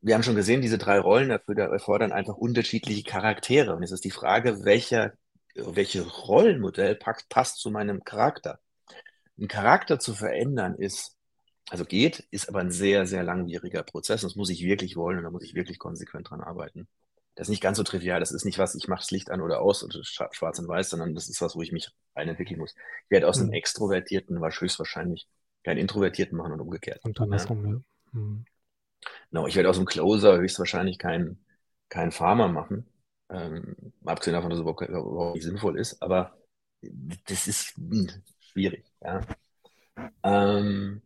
wir 0.00 0.14
haben 0.14 0.22
schon 0.22 0.36
gesehen, 0.36 0.62
diese 0.62 0.78
drei 0.78 0.98
Rollen 0.98 1.30
erfordern 1.30 2.12
einfach 2.12 2.36
unterschiedliche 2.36 3.04
Charaktere. 3.04 3.74
Und 3.74 3.82
jetzt 3.82 3.92
ist 3.92 4.04
die 4.04 4.10
Frage, 4.10 4.64
welcher, 4.64 5.12
welche 5.54 6.02
Rollenmodell 6.02 6.96
passt, 6.96 7.28
passt 7.28 7.60
zu 7.60 7.70
meinem 7.70 8.04
Charakter. 8.04 8.58
Ein 9.38 9.48
Charakter 9.48 9.98
zu 9.98 10.14
verändern 10.14 10.74
ist, 10.76 11.16
also 11.70 11.84
geht, 11.84 12.26
ist 12.30 12.48
aber 12.48 12.60
ein 12.60 12.70
sehr, 12.70 13.06
sehr 13.06 13.22
langwieriger 13.22 13.82
Prozess. 13.82 14.22
Das 14.22 14.36
muss 14.36 14.50
ich 14.50 14.62
wirklich 14.64 14.96
wollen 14.96 15.18
und 15.18 15.24
da 15.24 15.30
muss 15.30 15.44
ich 15.44 15.54
wirklich 15.54 15.78
konsequent 15.78 16.30
dran 16.30 16.42
arbeiten 16.42 16.88
das 17.34 17.46
ist 17.46 17.50
nicht 17.50 17.62
ganz 17.62 17.78
so 17.78 17.82
trivial. 17.82 18.20
Das 18.20 18.32
ist 18.32 18.44
nicht 18.44 18.58
was, 18.58 18.74
ich 18.74 18.88
mache 18.88 19.00
das 19.00 19.10
Licht 19.10 19.30
an 19.30 19.40
oder 19.40 19.60
aus 19.60 19.82
oder 19.82 20.00
schwarz 20.02 20.58
und 20.58 20.68
weiß, 20.68 20.90
sondern 20.90 21.14
das 21.14 21.28
ist 21.28 21.40
was, 21.40 21.56
wo 21.56 21.62
ich 21.62 21.72
mich 21.72 21.90
reinentwickeln 22.14 22.60
muss. 22.60 22.74
Ich 23.04 23.10
werde 23.10 23.28
aus 23.28 23.38
mhm. 23.38 23.44
einem 23.44 23.52
Extrovertierten 23.54 24.38
höchstwahrscheinlich 24.42 25.28
keinen 25.64 25.78
Introvertierten 25.78 26.36
machen 26.36 26.52
und 26.52 26.60
umgekehrt. 26.60 27.04
Und 27.04 27.18
andersrum, 27.20 27.64
ja. 27.64 27.72
ja. 27.72 27.80
Mhm. 28.12 28.44
Genau, 29.30 29.46
ich 29.46 29.56
werde 29.56 29.70
aus 29.70 29.78
einem 29.78 29.86
Closer 29.86 30.38
höchstwahrscheinlich 30.38 30.98
keinen 30.98 31.44
kein 31.88 32.10
Farmer 32.10 32.48
machen. 32.48 32.86
Ähm, 33.28 33.76
abgesehen 34.04 34.34
davon, 34.34 34.50
dass 34.50 34.58
es 34.58 34.62
überhaupt, 34.62 34.88
überhaupt 34.88 35.34
nicht 35.34 35.44
sinnvoll 35.44 35.78
ist, 35.78 36.02
aber 36.02 36.36
das 37.26 37.46
ist 37.48 37.74
schwierig. 38.40 38.84
Ja. 39.00 39.20
Ähm, 40.22 41.02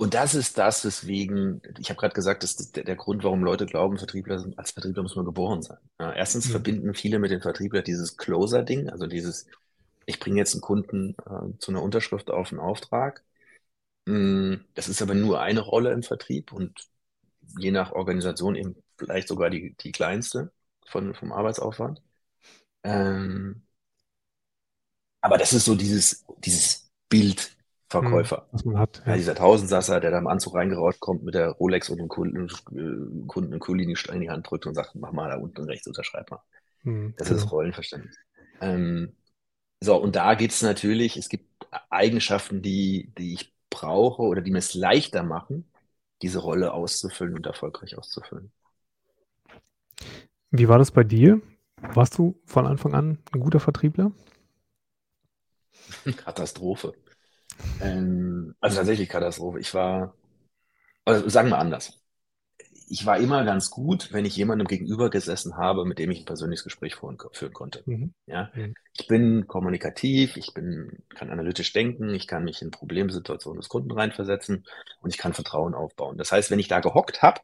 und 0.00 0.14
das 0.14 0.34
ist 0.34 0.56
das, 0.56 0.82
weswegen, 0.82 1.60
ich 1.78 1.90
habe 1.90 2.00
gerade 2.00 2.14
gesagt, 2.14 2.42
das 2.42 2.54
ist 2.54 2.74
der, 2.74 2.96
Grund, 2.96 3.22
warum 3.22 3.44
Leute 3.44 3.66
glauben, 3.66 3.98
Vertriebler 3.98 4.38
sind, 4.38 4.58
als 4.58 4.70
Vertriebler 4.70 5.02
muss 5.02 5.14
man 5.14 5.26
geboren 5.26 5.60
sein. 5.60 5.76
Ja, 5.98 6.10
erstens 6.14 6.46
mhm. 6.46 6.52
verbinden 6.52 6.94
viele 6.94 7.18
mit 7.18 7.30
dem 7.30 7.42
Vertriebler 7.42 7.82
dieses 7.82 8.16
Closer-Ding, 8.16 8.88
also 8.88 9.06
dieses, 9.06 9.46
ich 10.06 10.18
bringe 10.18 10.38
jetzt 10.38 10.54
einen 10.54 10.62
Kunden 10.62 11.16
äh, 11.26 11.58
zu 11.58 11.70
einer 11.70 11.82
Unterschrift 11.82 12.30
auf 12.30 12.50
einen 12.50 12.60
Auftrag. 12.60 13.22
Mm, 14.06 14.54
das 14.72 14.88
ist 14.88 15.02
aber 15.02 15.14
nur 15.14 15.42
eine 15.42 15.60
Rolle 15.60 15.92
im 15.92 16.02
Vertrieb 16.02 16.50
und 16.52 16.88
je 17.58 17.70
nach 17.70 17.92
Organisation 17.92 18.54
eben 18.56 18.76
vielleicht 18.96 19.28
sogar 19.28 19.50
die, 19.50 19.74
die 19.80 19.92
kleinste 19.92 20.50
von, 20.86 21.12
vom 21.14 21.30
Arbeitsaufwand. 21.30 22.00
Ähm, 22.84 23.62
aber 25.20 25.36
das 25.38 25.52
ist 25.52 25.66
so 25.66 25.74
dieses, 25.74 26.24
dieses 26.38 26.90
Bild, 27.10 27.54
Verkäufer. 27.90 28.46
Was 28.52 28.64
man 28.64 28.78
hat. 28.78 29.02
Ja. 29.04 29.12
ja 29.12 29.16
dieser 29.16 29.34
Tausendsasser, 29.34 29.98
der 29.98 30.12
da 30.12 30.18
im 30.18 30.28
Anzug 30.28 30.54
reingerauscht 30.54 31.00
kommt 31.00 31.24
mit 31.24 31.34
der 31.34 31.48
Rolex 31.50 31.90
und 31.90 31.98
dem 31.98 32.06
Kunden, 32.06 32.46
äh, 32.46 33.26
Kunden 33.26 33.52
einen 33.52 33.60
Kulini 33.60 33.96
in 34.12 34.20
die 34.20 34.30
Hand 34.30 34.48
drückt 34.48 34.66
und 34.66 34.74
sagt, 34.74 34.94
mach 34.94 35.10
mal 35.10 35.28
da 35.28 35.38
unten 35.38 35.64
rechts, 35.64 35.88
unterschreib 35.88 36.30
mal. 36.30 36.40
Mhm, 36.84 37.14
das 37.16 37.26
genau. 37.26 37.36
ist 37.36 37.44
das 37.44 37.52
Rollenverständnis. 37.52 38.16
Ähm, 38.60 39.16
so, 39.80 39.96
und 39.96 40.14
da 40.14 40.34
geht 40.34 40.52
es 40.52 40.62
natürlich, 40.62 41.16
es 41.16 41.28
gibt 41.28 41.66
Eigenschaften, 41.88 42.62
die, 42.62 43.12
die 43.18 43.34
ich 43.34 43.52
brauche 43.70 44.22
oder 44.22 44.40
die 44.40 44.52
mir 44.52 44.58
es 44.58 44.74
leichter 44.74 45.24
machen, 45.24 45.64
diese 46.22 46.38
Rolle 46.38 46.72
auszufüllen 46.72 47.34
und 47.34 47.46
erfolgreich 47.46 47.98
auszufüllen. 47.98 48.52
Wie 50.52 50.68
war 50.68 50.78
das 50.78 50.92
bei 50.92 51.02
dir? 51.02 51.40
Warst 51.94 52.18
du 52.18 52.40
von 52.44 52.66
Anfang 52.66 52.94
an 52.94 53.18
ein 53.32 53.40
guter 53.40 53.58
Vertriebler? 53.58 54.12
Katastrophe. 56.16 56.94
Ähm, 57.80 58.54
also 58.60 58.76
tatsächlich 58.76 59.08
Katastrophe. 59.08 59.60
Ich 59.60 59.72
war, 59.74 60.14
also 61.04 61.28
sagen 61.28 61.48
wir 61.48 61.58
anders. 61.58 62.00
Ich 62.88 63.06
war 63.06 63.18
immer 63.18 63.44
ganz 63.44 63.70
gut, 63.70 64.12
wenn 64.12 64.24
ich 64.24 64.36
jemandem 64.36 64.66
gegenüber 64.66 65.10
gesessen 65.10 65.56
habe, 65.56 65.84
mit 65.84 66.00
dem 66.00 66.10
ich 66.10 66.20
ein 66.20 66.24
persönliches 66.24 66.64
Gespräch 66.64 66.96
führen, 66.96 67.18
führen 67.32 67.52
konnte. 67.52 67.82
Mhm. 67.86 68.12
Ja? 68.26 68.50
Mhm. 68.54 68.74
Ich 68.98 69.06
bin 69.06 69.46
kommunikativ, 69.46 70.36
ich 70.36 70.52
bin, 70.54 70.98
kann 71.14 71.30
analytisch 71.30 71.72
denken, 71.72 72.12
ich 72.14 72.26
kann 72.26 72.42
mich 72.42 72.62
in 72.62 72.72
Problemsituationen 72.72 73.60
des 73.60 73.68
Kunden 73.68 73.92
reinversetzen 73.92 74.66
und 75.00 75.10
ich 75.10 75.18
kann 75.18 75.34
Vertrauen 75.34 75.74
aufbauen. 75.74 76.18
Das 76.18 76.32
heißt, 76.32 76.50
wenn 76.50 76.58
ich 76.58 76.68
da 76.68 76.80
gehockt 76.80 77.22
habe, 77.22 77.40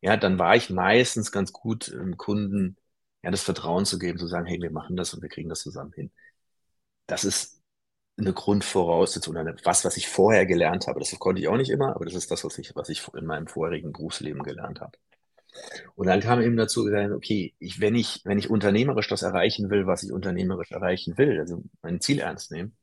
ja, 0.00 0.16
dann 0.16 0.38
war 0.38 0.56
ich 0.56 0.70
meistens 0.70 1.32
ganz 1.32 1.52
gut 1.52 1.88
im 1.88 2.16
Kunden 2.16 2.76
ja, 3.22 3.30
das 3.30 3.42
Vertrauen 3.42 3.84
zu 3.84 3.98
geben, 3.98 4.18
zu 4.18 4.26
sagen, 4.26 4.46
hey, 4.46 4.60
wir 4.60 4.70
machen 4.70 4.96
das 4.96 5.14
und 5.14 5.22
wir 5.22 5.28
kriegen 5.28 5.48
das 5.48 5.60
zusammen 5.60 5.92
hin. 5.92 6.10
Das 7.06 7.24
ist 7.24 7.57
eine 8.18 8.32
Grundvoraussetzung 8.32 9.36
oder 9.36 9.54
was, 9.64 9.84
was 9.84 9.96
ich 9.96 10.08
vorher 10.08 10.46
gelernt 10.46 10.86
habe. 10.86 11.00
Das 11.00 11.16
konnte 11.18 11.40
ich 11.40 11.48
auch 11.48 11.56
nicht 11.56 11.70
immer, 11.70 11.94
aber 11.94 12.04
das 12.04 12.14
ist 12.14 12.30
das, 12.30 12.44
was 12.44 12.58
ich, 12.58 12.74
was 12.74 12.88
ich 12.88 13.06
in 13.14 13.26
meinem 13.26 13.46
vorherigen 13.46 13.92
Berufsleben 13.92 14.42
gelernt 14.42 14.80
habe. 14.80 14.98
Und 15.94 16.06
dann 16.06 16.20
kam 16.20 16.40
eben 16.40 16.56
dazu, 16.56 16.86
okay, 17.14 17.54
ich, 17.58 17.80
wenn 17.80 17.94
ich, 17.94 18.20
wenn 18.24 18.38
ich 18.38 18.50
unternehmerisch 18.50 19.08
das 19.08 19.22
erreichen 19.22 19.70
will, 19.70 19.86
was 19.86 20.02
ich 20.02 20.12
unternehmerisch 20.12 20.72
erreichen 20.72 21.18
will, 21.18 21.38
also 21.40 21.62
mein 21.82 22.00
Ziel 22.00 22.20
ernst 22.20 22.52
nehmen, 22.52 22.76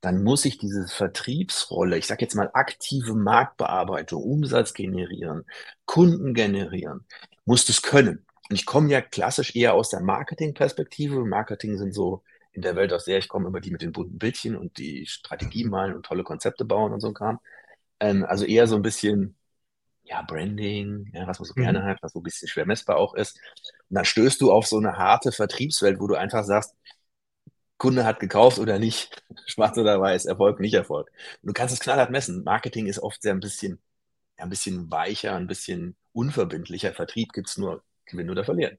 dann 0.00 0.22
muss 0.22 0.44
ich 0.44 0.58
diese 0.58 0.86
Vertriebsrolle, 0.88 1.98
ich 1.98 2.06
sage 2.06 2.22
jetzt 2.22 2.34
mal 2.34 2.50
aktive 2.54 3.14
Marktbearbeitung, 3.14 4.22
Umsatz 4.22 4.72
generieren, 4.72 5.44
Kunden 5.84 6.34
generieren, 6.34 7.04
muss 7.44 7.66
das 7.66 7.82
können. 7.82 8.26
Und 8.48 8.56
ich 8.56 8.66
komme 8.66 8.90
ja 8.90 9.00
klassisch 9.00 9.54
eher 9.54 9.74
aus 9.74 9.90
der 9.90 10.00
Marketingperspektive. 10.00 11.24
Marketing 11.24 11.76
sind 11.78 11.94
so 11.94 12.22
in 12.52 12.62
der 12.62 12.76
Welt, 12.76 12.92
aus 12.92 13.04
der 13.04 13.18
ich 13.18 13.28
komme, 13.28 13.48
immer 13.48 13.60
die 13.60 13.70
mit 13.70 13.82
den 13.82 13.92
bunten 13.92 14.18
Bildchen 14.18 14.56
und 14.56 14.78
die 14.78 15.06
Strategie 15.06 15.64
malen 15.64 15.94
und 15.94 16.06
tolle 16.06 16.24
Konzepte 16.24 16.64
bauen 16.64 16.92
und 16.92 17.00
so 17.00 17.08
ein 17.08 17.14
Kram. 17.14 17.40
Ähm, 18.00 18.24
also 18.24 18.44
eher 18.44 18.66
so 18.66 18.76
ein 18.76 18.82
bisschen, 18.82 19.36
ja, 20.02 20.22
Branding, 20.22 21.10
ja, 21.14 21.26
was 21.26 21.38
man 21.38 21.46
so 21.46 21.54
mhm. 21.56 21.62
gerne 21.62 21.84
hat, 21.84 22.02
was 22.02 22.12
so 22.12 22.20
ein 22.20 22.24
bisschen 22.24 22.48
schwer 22.48 22.66
messbar 22.66 22.96
auch 22.96 23.14
ist. 23.14 23.38
Und 23.88 23.96
dann 23.96 24.04
stößt 24.04 24.40
du 24.40 24.52
auf 24.52 24.66
so 24.66 24.78
eine 24.78 24.96
harte 24.96 25.32
Vertriebswelt, 25.32 26.00
wo 26.00 26.06
du 26.08 26.16
einfach 26.16 26.44
sagst, 26.44 26.74
Kunde 27.78 28.04
hat 28.04 28.20
gekauft 28.20 28.58
oder 28.58 28.78
nicht, 28.78 29.22
schwarz 29.46 29.78
oder 29.78 30.00
weiß, 30.00 30.26
Erfolg, 30.26 30.60
nicht 30.60 30.74
Erfolg. 30.74 31.10
Und 31.42 31.48
du 31.48 31.52
kannst 31.52 31.74
es 31.74 31.80
knallhart 31.80 32.10
messen. 32.10 32.44
Marketing 32.44 32.86
ist 32.86 32.98
oft 32.98 33.22
sehr 33.22 33.32
ein 33.32 33.40
bisschen, 33.40 33.80
ja, 34.38 34.44
ein 34.44 34.50
bisschen 34.50 34.90
weicher, 34.90 35.34
ein 35.36 35.46
bisschen 35.46 35.96
unverbindlicher. 36.12 36.92
Vertrieb 36.92 37.32
gibt 37.32 37.48
es 37.48 37.56
nur 37.56 37.82
gewinnen 38.06 38.30
oder 38.30 38.44
verlieren. 38.44 38.78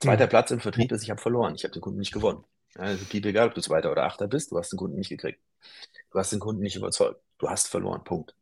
Zweiter 0.00 0.26
mhm. 0.26 0.30
Platz 0.30 0.50
im 0.50 0.60
Vertrieb 0.60 0.92
ist, 0.92 1.02
ich 1.02 1.10
habe 1.10 1.20
verloren, 1.20 1.54
ich 1.54 1.64
habe 1.64 1.72
den 1.72 1.82
Kunden 1.82 1.98
nicht 1.98 2.12
gewonnen. 2.12 2.44
Also 2.76 3.04
piep 3.04 3.26
egal, 3.26 3.48
ob 3.48 3.54
du 3.54 3.60
Zweiter 3.60 3.90
oder 3.90 4.04
Achter 4.04 4.28
bist, 4.28 4.50
du 4.50 4.58
hast 4.58 4.72
den 4.72 4.78
Kunden 4.78 4.98
nicht 4.98 5.10
gekriegt. 5.10 5.40
Du 6.10 6.18
hast 6.18 6.32
den 6.32 6.40
Kunden 6.40 6.62
nicht 6.62 6.76
überzeugt. 6.76 7.20
Du 7.38 7.48
hast 7.48 7.68
verloren, 7.68 8.04
Punkt. 8.04 8.34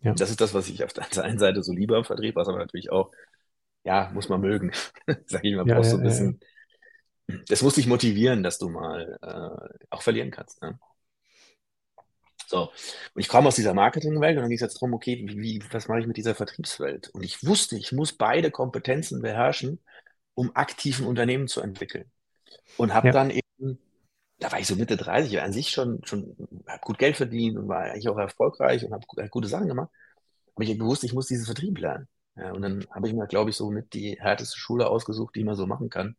Ja. 0.00 0.14
Das 0.14 0.30
ist 0.30 0.40
das, 0.40 0.54
was 0.54 0.68
ich 0.68 0.84
auf 0.84 0.92
der 0.92 1.24
einen 1.24 1.38
Seite 1.38 1.62
so 1.62 1.72
lieber 1.72 1.98
im 1.98 2.04
Vertrieb, 2.04 2.36
was 2.36 2.48
aber 2.48 2.58
natürlich 2.58 2.90
auch, 2.90 3.10
ja, 3.84 4.10
muss 4.14 4.28
man 4.28 4.40
mögen. 4.40 4.72
Sag 5.26 5.44
ich 5.44 5.54
mal, 5.54 5.66
ja, 5.66 5.74
brauchst 5.74 5.92
du 5.92 5.96
ja, 5.96 6.02
ein 6.02 6.08
bisschen, 6.08 6.40
das 7.48 7.62
muss 7.62 7.74
dich 7.74 7.86
motivieren, 7.86 8.42
dass 8.42 8.58
du 8.58 8.68
mal 8.68 9.18
äh, 9.22 9.84
auch 9.90 10.02
verlieren 10.02 10.30
kannst. 10.30 10.62
Ne? 10.62 10.78
So, 12.46 12.70
und 13.14 13.20
ich 13.20 13.28
komme 13.28 13.48
aus 13.48 13.56
dieser 13.56 13.74
Marketingwelt 13.74 14.36
und 14.36 14.42
dann 14.42 14.48
ging 14.48 14.56
es 14.56 14.62
jetzt 14.62 14.76
darum, 14.76 14.94
okay, 14.94 15.22
wie, 15.26 15.62
was 15.70 15.86
mache 15.88 16.00
ich 16.00 16.06
mit 16.06 16.16
dieser 16.16 16.34
Vertriebswelt? 16.34 17.08
Und 17.10 17.22
ich 17.22 17.44
wusste, 17.46 17.76
ich 17.76 17.92
muss 17.92 18.14
beide 18.14 18.50
Kompetenzen 18.50 19.20
beherrschen, 19.20 19.80
um 20.34 20.56
aktiven 20.56 21.06
Unternehmen 21.06 21.46
zu 21.46 21.60
entwickeln. 21.60 22.10
Und 22.78 22.94
habe 22.94 23.08
ja. 23.08 23.12
dann 23.12 23.30
eben, 23.30 23.47
da 24.38 24.52
war 24.52 24.60
ich 24.60 24.66
so 24.66 24.76
Mitte 24.76 24.96
30, 24.96 25.40
an 25.40 25.52
sich 25.52 25.70
schon, 25.70 26.00
schon 26.04 26.36
habe 26.66 26.80
gut 26.82 26.98
Geld 26.98 27.16
verdient 27.16 27.58
und 27.58 27.68
war 27.68 27.80
eigentlich 27.82 28.08
auch 28.08 28.18
erfolgreich 28.18 28.84
und 28.84 28.92
habe 28.92 29.06
gute 29.30 29.48
Sachen 29.48 29.68
gemacht. 29.68 29.90
Aber 30.54 30.64
ich 30.64 30.70
habe 30.70 30.78
gewusst, 30.78 31.04
ich 31.04 31.12
muss 31.12 31.26
diesen 31.26 31.46
Vertrieb 31.46 31.78
lernen. 31.78 32.08
Ja, 32.36 32.52
und 32.52 32.62
dann 32.62 32.86
habe 32.90 33.08
ich 33.08 33.14
mir, 33.14 33.26
glaube 33.26 33.50
ich, 33.50 33.56
so 33.56 33.70
mit 33.70 33.94
die 33.94 34.16
härteste 34.20 34.56
Schule 34.56 34.88
ausgesucht, 34.88 35.34
die 35.34 35.44
man 35.44 35.56
so 35.56 35.66
machen 35.66 35.90
kann 35.90 36.16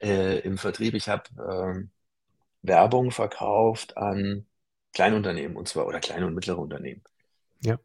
äh, 0.00 0.38
im 0.40 0.58
Vertrieb. 0.58 0.94
Ich 0.94 1.08
habe 1.08 1.24
ähm, 1.38 1.90
Werbung 2.62 3.10
verkauft 3.10 3.96
an 3.96 4.46
Kleinunternehmen 4.92 5.56
und 5.56 5.68
zwar 5.68 5.86
oder 5.86 6.00
kleine 6.00 6.26
und 6.26 6.34
mittlere 6.34 6.58
Unternehmen. 6.58 7.02
Ja. 7.60 7.78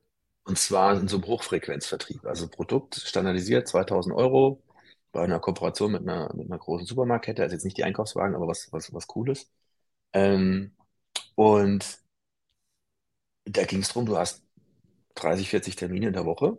Und 0.44 0.58
zwar 0.58 1.00
in 1.00 1.08
so 1.08 1.18
einem 1.18 1.26
Hochfrequenzvertrieb. 1.26 2.26
Also 2.26 2.48
Produkt 2.48 2.96
standardisiert 2.96 3.68
2000 3.68 4.16
Euro 4.16 4.62
bei 5.12 5.24
einer 5.24 5.40
Kooperation 5.40 5.92
mit 5.94 6.02
einer, 6.04 6.34
mit 6.36 6.48
einer 6.48 6.60
großen 6.60 6.86
Supermarktkette. 6.88 7.44
Also 7.44 7.56
jetzt 7.56 7.66
nicht 7.66 7.78
die 7.78 7.84
Einkaufswagen, 7.84 8.36
aber 8.36 8.48
was, 8.48 8.72
was, 8.72 8.94
was 8.94 9.08
Cooles. 9.08 9.52
Ähm, 10.14 10.76
und 11.36 12.00
da 13.46 13.64
ging 13.66 13.82
es 13.82 13.90
darum, 13.90 14.06
du 14.06 14.18
hast 14.18 14.44
30, 15.16 15.50
40 15.50 15.76
Termine 15.76 16.08
in 16.08 16.14
der 16.14 16.26
Woche 16.26 16.58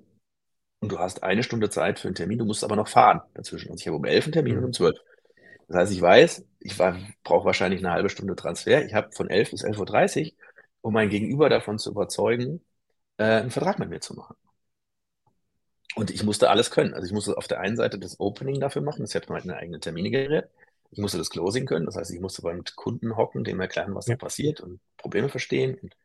und 0.81 0.93
du 0.93 0.99
hast 0.99 1.23
eine 1.23 1.43
Stunde 1.43 1.71
Zeit 1.71 1.99
für 1.99 2.09
einen 2.09 2.15
Termin, 2.17 2.39
du 2.39 2.45
musst 2.45 2.65
aber 2.65 2.77
noch 2.77 2.89
fahren 2.89 3.23
dazwischen. 3.35 3.71
Also 3.71 3.81
ich 3.81 3.87
habe 3.87 3.97
um 3.97 4.05
11 4.05 4.25
einen 4.27 4.33
Termin 4.33 4.53
mhm. 4.55 4.59
und 4.59 4.65
um 4.67 4.73
12. 4.73 4.99
Das 5.69 5.77
heißt, 5.77 5.93
ich 5.93 6.03
weiß, 6.03 6.45
ich 6.61 6.77
brauche 6.77 7.47
wahrscheinlich 7.47 7.81
eine 7.81 7.93
halbe 7.93 8.11
Stunde 8.11 8.37
Transfer. 8.37 8.85
Ich 8.85 8.95
habe 8.95 9.13
von 9.13 9.31
11 9.31 9.53
bis 9.53 9.65
11.30 9.65 10.33
Uhr, 10.33 10.39
um 10.83 10.95
mein 10.95 11.09
Gegenüber 11.11 11.49
davon 11.49 11.79
zu 11.79 11.91
überzeugen, 11.91 12.63
äh, 13.19 13.25
einen 13.25 13.51
Vertrag 13.51 13.79
mit 13.79 13.91
mir 13.91 14.01
zu 14.01 14.15
machen. 14.15 14.37
Und 15.95 16.11
ich 16.11 16.23
musste 16.23 16.51
alles 16.51 16.71
können. 16.71 16.95
Also 16.95 17.07
ich 17.07 17.13
musste 17.13 17.37
auf 17.37 17.49
der 17.49 17.61
einen 17.61 17.77
Seite 17.77 17.99
das 17.99 18.19
Opening 18.19 18.61
dafür 18.61 18.83
machen, 18.83 19.03
das 19.03 19.15
hätte 19.15 19.33
meine 19.33 19.57
eigenen 19.57 19.81
Termine 19.81 20.11
generiert. 20.11 20.51
Ich 20.91 20.99
musste 20.99 21.19
das 21.19 21.31
Closing 21.31 21.67
können, 21.67 21.87
das 21.87 21.97
heißt, 21.97 22.11
ich 22.11 22.21
musste 22.21 22.43
beim 22.43 22.63
Kunden 22.77 23.17
hocken, 23.17 23.45
dem 23.45 23.61
erklären, 23.61 23.95
was 23.95 24.07
ja. 24.07 24.15
da 24.15 24.25
passiert 24.25 24.61
und 24.61 24.81
Probleme 24.99 25.31
verstehen 25.31 25.79
und 25.81 25.97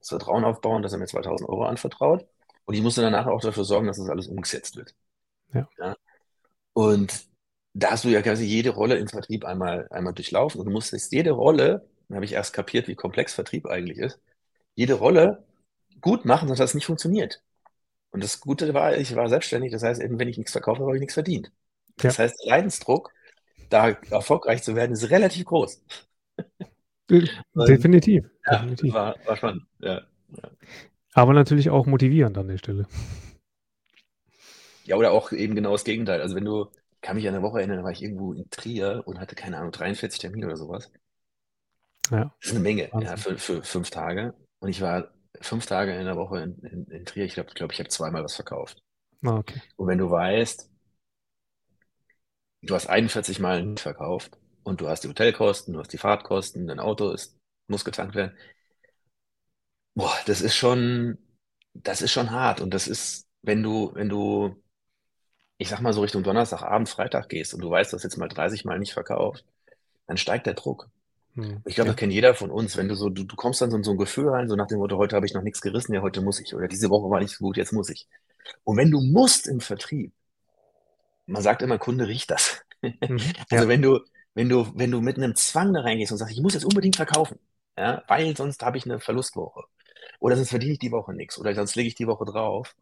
das 0.00 0.10
Vertrauen 0.10 0.44
aufbauen, 0.44 0.82
dass 0.82 0.92
er 0.92 0.98
mir 0.98 1.06
2000 1.06 1.48
Euro 1.48 1.64
anvertraut. 1.64 2.26
Und 2.66 2.74
ich 2.74 2.82
musste 2.82 3.00
danach 3.00 3.26
auch 3.26 3.40
dafür 3.40 3.64
sorgen, 3.64 3.86
dass 3.86 3.98
das 3.98 4.08
alles 4.08 4.28
umgesetzt 4.28 4.76
wird. 4.76 4.94
Ja. 5.52 5.68
ja? 5.78 5.96
Und 6.74 7.26
da 7.72 7.92
hast 7.92 8.04
du 8.04 8.08
ja 8.08 8.22
quasi 8.22 8.44
jede 8.44 8.70
Rolle 8.70 8.96
im 8.96 9.08
Vertrieb 9.08 9.44
einmal, 9.44 9.88
einmal 9.90 10.14
durchlaufen 10.14 10.60
und 10.60 10.66
du 10.66 10.72
musstest 10.72 11.12
jede 11.12 11.32
Rolle, 11.32 11.88
dann 12.08 12.16
habe 12.16 12.24
ich 12.24 12.32
erst 12.32 12.52
kapiert, 12.52 12.86
wie 12.88 12.94
komplex 12.94 13.34
Vertrieb 13.34 13.66
eigentlich 13.66 13.98
ist, 13.98 14.20
jede 14.74 14.94
Rolle 14.94 15.44
gut 16.00 16.24
machen, 16.24 16.48
sonst 16.48 16.60
hat 16.60 16.68
es 16.68 16.74
nicht 16.74 16.86
funktioniert. 16.86 17.42
Und 18.14 18.22
das 18.22 18.38
Gute 18.38 18.72
war, 18.74 18.96
ich 18.96 19.16
war 19.16 19.28
selbstständig, 19.28 19.72
das 19.72 19.82
heißt, 19.82 20.00
eben, 20.00 20.20
wenn 20.20 20.28
ich 20.28 20.38
nichts 20.38 20.52
verkaufe, 20.52 20.82
habe 20.82 20.94
ich 20.94 21.00
nichts 21.00 21.14
verdient. 21.14 21.50
Das 21.96 22.16
ja. 22.16 22.22
heißt, 22.22 22.44
der 22.44 22.50
Leidensdruck, 22.50 23.12
da 23.70 23.88
erfolgreich 23.88 24.62
zu 24.62 24.76
werden, 24.76 24.92
ist 24.92 25.10
relativ 25.10 25.46
groß. 25.46 25.82
Definitiv. 27.10 28.24
Ja, 28.46 28.52
definitiv. 28.52 28.94
War, 28.94 29.16
war 29.26 29.36
spannend. 29.36 29.64
Ja, 29.80 30.02
ja. 30.30 30.50
Aber 31.12 31.32
natürlich 31.32 31.70
auch 31.70 31.86
motivierend 31.86 32.38
an 32.38 32.46
der 32.46 32.58
Stelle. 32.58 32.86
Ja, 34.84 34.94
oder 34.94 35.10
auch 35.10 35.32
eben 35.32 35.56
genau 35.56 35.72
das 35.72 35.82
Gegenteil. 35.82 36.20
Also 36.20 36.36
wenn 36.36 36.44
du, 36.44 36.70
kann 37.00 37.16
mich 37.16 37.26
an 37.26 37.34
eine 37.34 37.42
Woche 37.42 37.58
erinnern, 37.58 37.78
da 37.78 37.82
war 37.82 37.90
ich 37.90 38.02
irgendwo 38.02 38.32
in 38.32 38.48
Trier 38.48 39.02
und 39.06 39.18
hatte, 39.18 39.34
keine 39.34 39.58
Ahnung, 39.58 39.72
43 39.72 40.20
Termine 40.20 40.46
oder 40.46 40.56
sowas. 40.56 40.92
Ja. 42.12 42.32
Das 42.40 42.50
ist 42.50 42.52
eine 42.52 42.60
Menge, 42.60 42.90
ja, 42.92 43.16
für, 43.16 43.36
für 43.38 43.64
fünf 43.64 43.90
Tage. 43.90 44.34
Und 44.60 44.68
ich 44.68 44.80
war 44.80 45.12
fünf 45.40 45.66
Tage 45.66 45.94
in 45.96 46.04
der 46.06 46.16
Woche 46.16 46.40
in, 46.42 46.58
in, 46.60 46.86
in 46.86 47.04
Trier. 47.06 47.24
Ich 47.24 47.34
glaube, 47.34 47.52
glaub, 47.54 47.72
ich 47.72 47.78
habe 47.78 47.88
zweimal 47.88 48.24
was 48.24 48.34
verkauft. 48.34 48.82
Ah, 49.24 49.38
okay. 49.38 49.60
Und 49.76 49.88
wenn 49.88 49.98
du 49.98 50.10
weißt, 50.10 50.70
du 52.62 52.74
hast 52.74 52.86
41 52.86 53.38
Mal 53.40 53.64
nicht 53.64 53.80
verkauft 53.80 54.38
und 54.62 54.80
du 54.80 54.88
hast 54.88 55.04
die 55.04 55.08
Hotelkosten, 55.08 55.74
du 55.74 55.80
hast 55.80 55.92
die 55.92 55.98
Fahrtkosten, 55.98 56.66
dein 56.66 56.80
Auto 56.80 57.10
ist, 57.10 57.38
muss 57.68 57.84
getankt 57.84 58.14
werden. 58.14 58.36
Boah, 59.94 60.16
das 60.26 60.40
ist 60.40 60.56
schon, 60.56 61.18
das 61.74 62.02
ist 62.02 62.12
schon 62.12 62.30
hart. 62.30 62.60
Und 62.60 62.74
das 62.74 62.88
ist, 62.88 63.28
wenn 63.42 63.62
du, 63.62 63.92
wenn 63.94 64.08
du 64.08 64.56
ich 65.58 65.68
sag 65.68 65.80
mal 65.80 65.92
so 65.92 66.02
Richtung 66.02 66.22
Donnerstagabend, 66.22 66.88
Freitag 66.88 67.28
gehst 67.28 67.54
und 67.54 67.60
du 67.60 67.70
weißt, 67.70 67.92
du 67.92 67.96
hast 67.96 68.02
jetzt 68.04 68.16
mal 68.16 68.28
30 68.28 68.64
Mal 68.64 68.78
nicht 68.78 68.92
verkauft, 68.92 69.44
dann 70.06 70.16
steigt 70.16 70.46
der 70.46 70.54
Druck. 70.54 70.90
Hm, 71.34 71.62
ich 71.64 71.74
glaube, 71.74 71.88
ja. 71.88 71.92
das 71.92 71.96
kennt 71.96 72.12
jeder 72.12 72.34
von 72.34 72.50
uns. 72.50 72.76
Wenn 72.76 72.88
du 72.88 72.94
so, 72.94 73.08
du, 73.08 73.24
du 73.24 73.36
kommst 73.36 73.60
dann 73.60 73.70
so 73.70 73.76
in 73.76 73.82
so 73.82 73.92
ein 73.92 73.98
Gefühl 73.98 74.28
rein, 74.28 74.48
so 74.48 74.56
nach 74.56 74.66
dem 74.66 74.78
Motto, 74.78 74.98
heute 74.98 75.16
habe 75.16 75.26
ich 75.26 75.34
noch 75.34 75.42
nichts 75.42 75.60
gerissen, 75.60 75.94
ja, 75.94 76.02
heute 76.02 76.20
muss 76.20 76.40
ich. 76.40 76.54
Oder 76.54 76.68
diese 76.68 76.90
Woche 76.90 77.10
war 77.10 77.20
nicht 77.20 77.36
so 77.36 77.44
gut, 77.44 77.56
jetzt 77.56 77.72
muss 77.72 77.88
ich. 77.90 78.08
Und 78.64 78.76
wenn 78.76 78.90
du 78.90 79.00
musst 79.00 79.48
im 79.48 79.60
Vertrieb, 79.60 80.12
man 81.26 81.42
sagt 81.42 81.62
immer, 81.62 81.78
Kunde 81.78 82.06
riecht 82.06 82.30
das. 82.30 82.62
Mhm, 82.82 82.92
also 83.50 83.64
ja. 83.64 83.68
wenn 83.68 83.82
du, 83.82 84.00
wenn 84.34 84.48
du, 84.48 84.70
wenn 84.74 84.90
du 84.90 85.00
mit 85.00 85.16
einem 85.16 85.34
Zwang 85.34 85.72
da 85.72 85.80
reingehst 85.80 86.12
und 86.12 86.18
sagst, 86.18 86.34
ich 86.34 86.42
muss 86.42 86.54
jetzt 86.54 86.64
unbedingt 86.64 86.96
verkaufen, 86.96 87.38
ja, 87.76 88.02
weil 88.08 88.36
sonst 88.36 88.62
habe 88.62 88.78
ich 88.78 88.84
eine 88.84 89.00
Verlustwoche. 89.00 89.64
Oder 90.20 90.36
sonst 90.36 90.50
verdiene 90.50 90.74
ich 90.74 90.78
die 90.78 90.92
Woche 90.92 91.12
nichts. 91.14 91.38
Oder 91.38 91.54
sonst 91.54 91.74
lege 91.74 91.88
ich 91.88 91.94
die 91.94 92.06
Woche 92.06 92.24
drauf. 92.24 92.74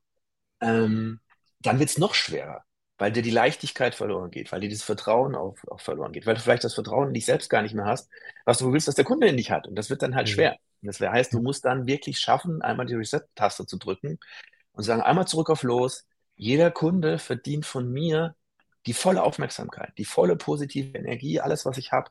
Ähm, 0.60 1.20
dann 1.60 1.78
wird 1.78 1.90
es 1.90 1.98
noch 1.98 2.14
schwerer, 2.14 2.64
weil 2.98 3.12
dir 3.12 3.22
die 3.22 3.30
Leichtigkeit 3.30 3.94
verloren 3.94 4.30
geht, 4.30 4.52
weil 4.52 4.60
dir 4.60 4.70
das 4.70 4.82
Vertrauen 4.82 5.34
auch, 5.34 5.56
auch, 5.68 5.80
verloren 5.80 6.12
geht, 6.12 6.26
weil 6.26 6.34
du 6.34 6.40
vielleicht 6.40 6.64
das 6.64 6.74
Vertrauen 6.74 7.08
in 7.08 7.14
dich 7.14 7.26
selbst 7.26 7.48
gar 7.48 7.62
nicht 7.62 7.74
mehr 7.74 7.86
hast, 7.86 8.08
was 8.44 8.58
du 8.58 8.72
willst, 8.72 8.88
dass 8.88 8.94
der 8.94 9.04
Kunde 9.04 9.26
in 9.26 9.36
dich 9.36 9.50
hat. 9.50 9.66
Und 9.66 9.76
das 9.76 9.90
wird 9.90 10.02
dann 10.02 10.14
halt 10.14 10.28
mhm. 10.28 10.32
schwer. 10.32 10.56
das 10.82 11.00
heißt, 11.00 11.32
du 11.32 11.40
musst 11.40 11.64
dann 11.64 11.86
wirklich 11.86 12.18
schaffen, 12.18 12.62
einmal 12.62 12.86
die 12.86 12.94
Reset-Taste 12.94 13.66
zu 13.66 13.76
drücken 13.76 14.18
und 14.72 14.84
sagen, 14.84 15.02
einmal 15.02 15.26
zurück 15.26 15.50
auf 15.50 15.62
los. 15.62 16.04
Jeder 16.36 16.70
Kunde 16.70 17.18
verdient 17.18 17.66
von 17.66 17.90
mir 17.90 18.34
die 18.86 18.94
volle 18.94 19.22
Aufmerksamkeit, 19.22 19.92
die 19.98 20.04
volle 20.04 20.36
positive 20.36 20.96
Energie, 20.96 21.40
alles, 21.40 21.64
was 21.64 21.78
ich 21.78 21.92
habe, 21.92 22.10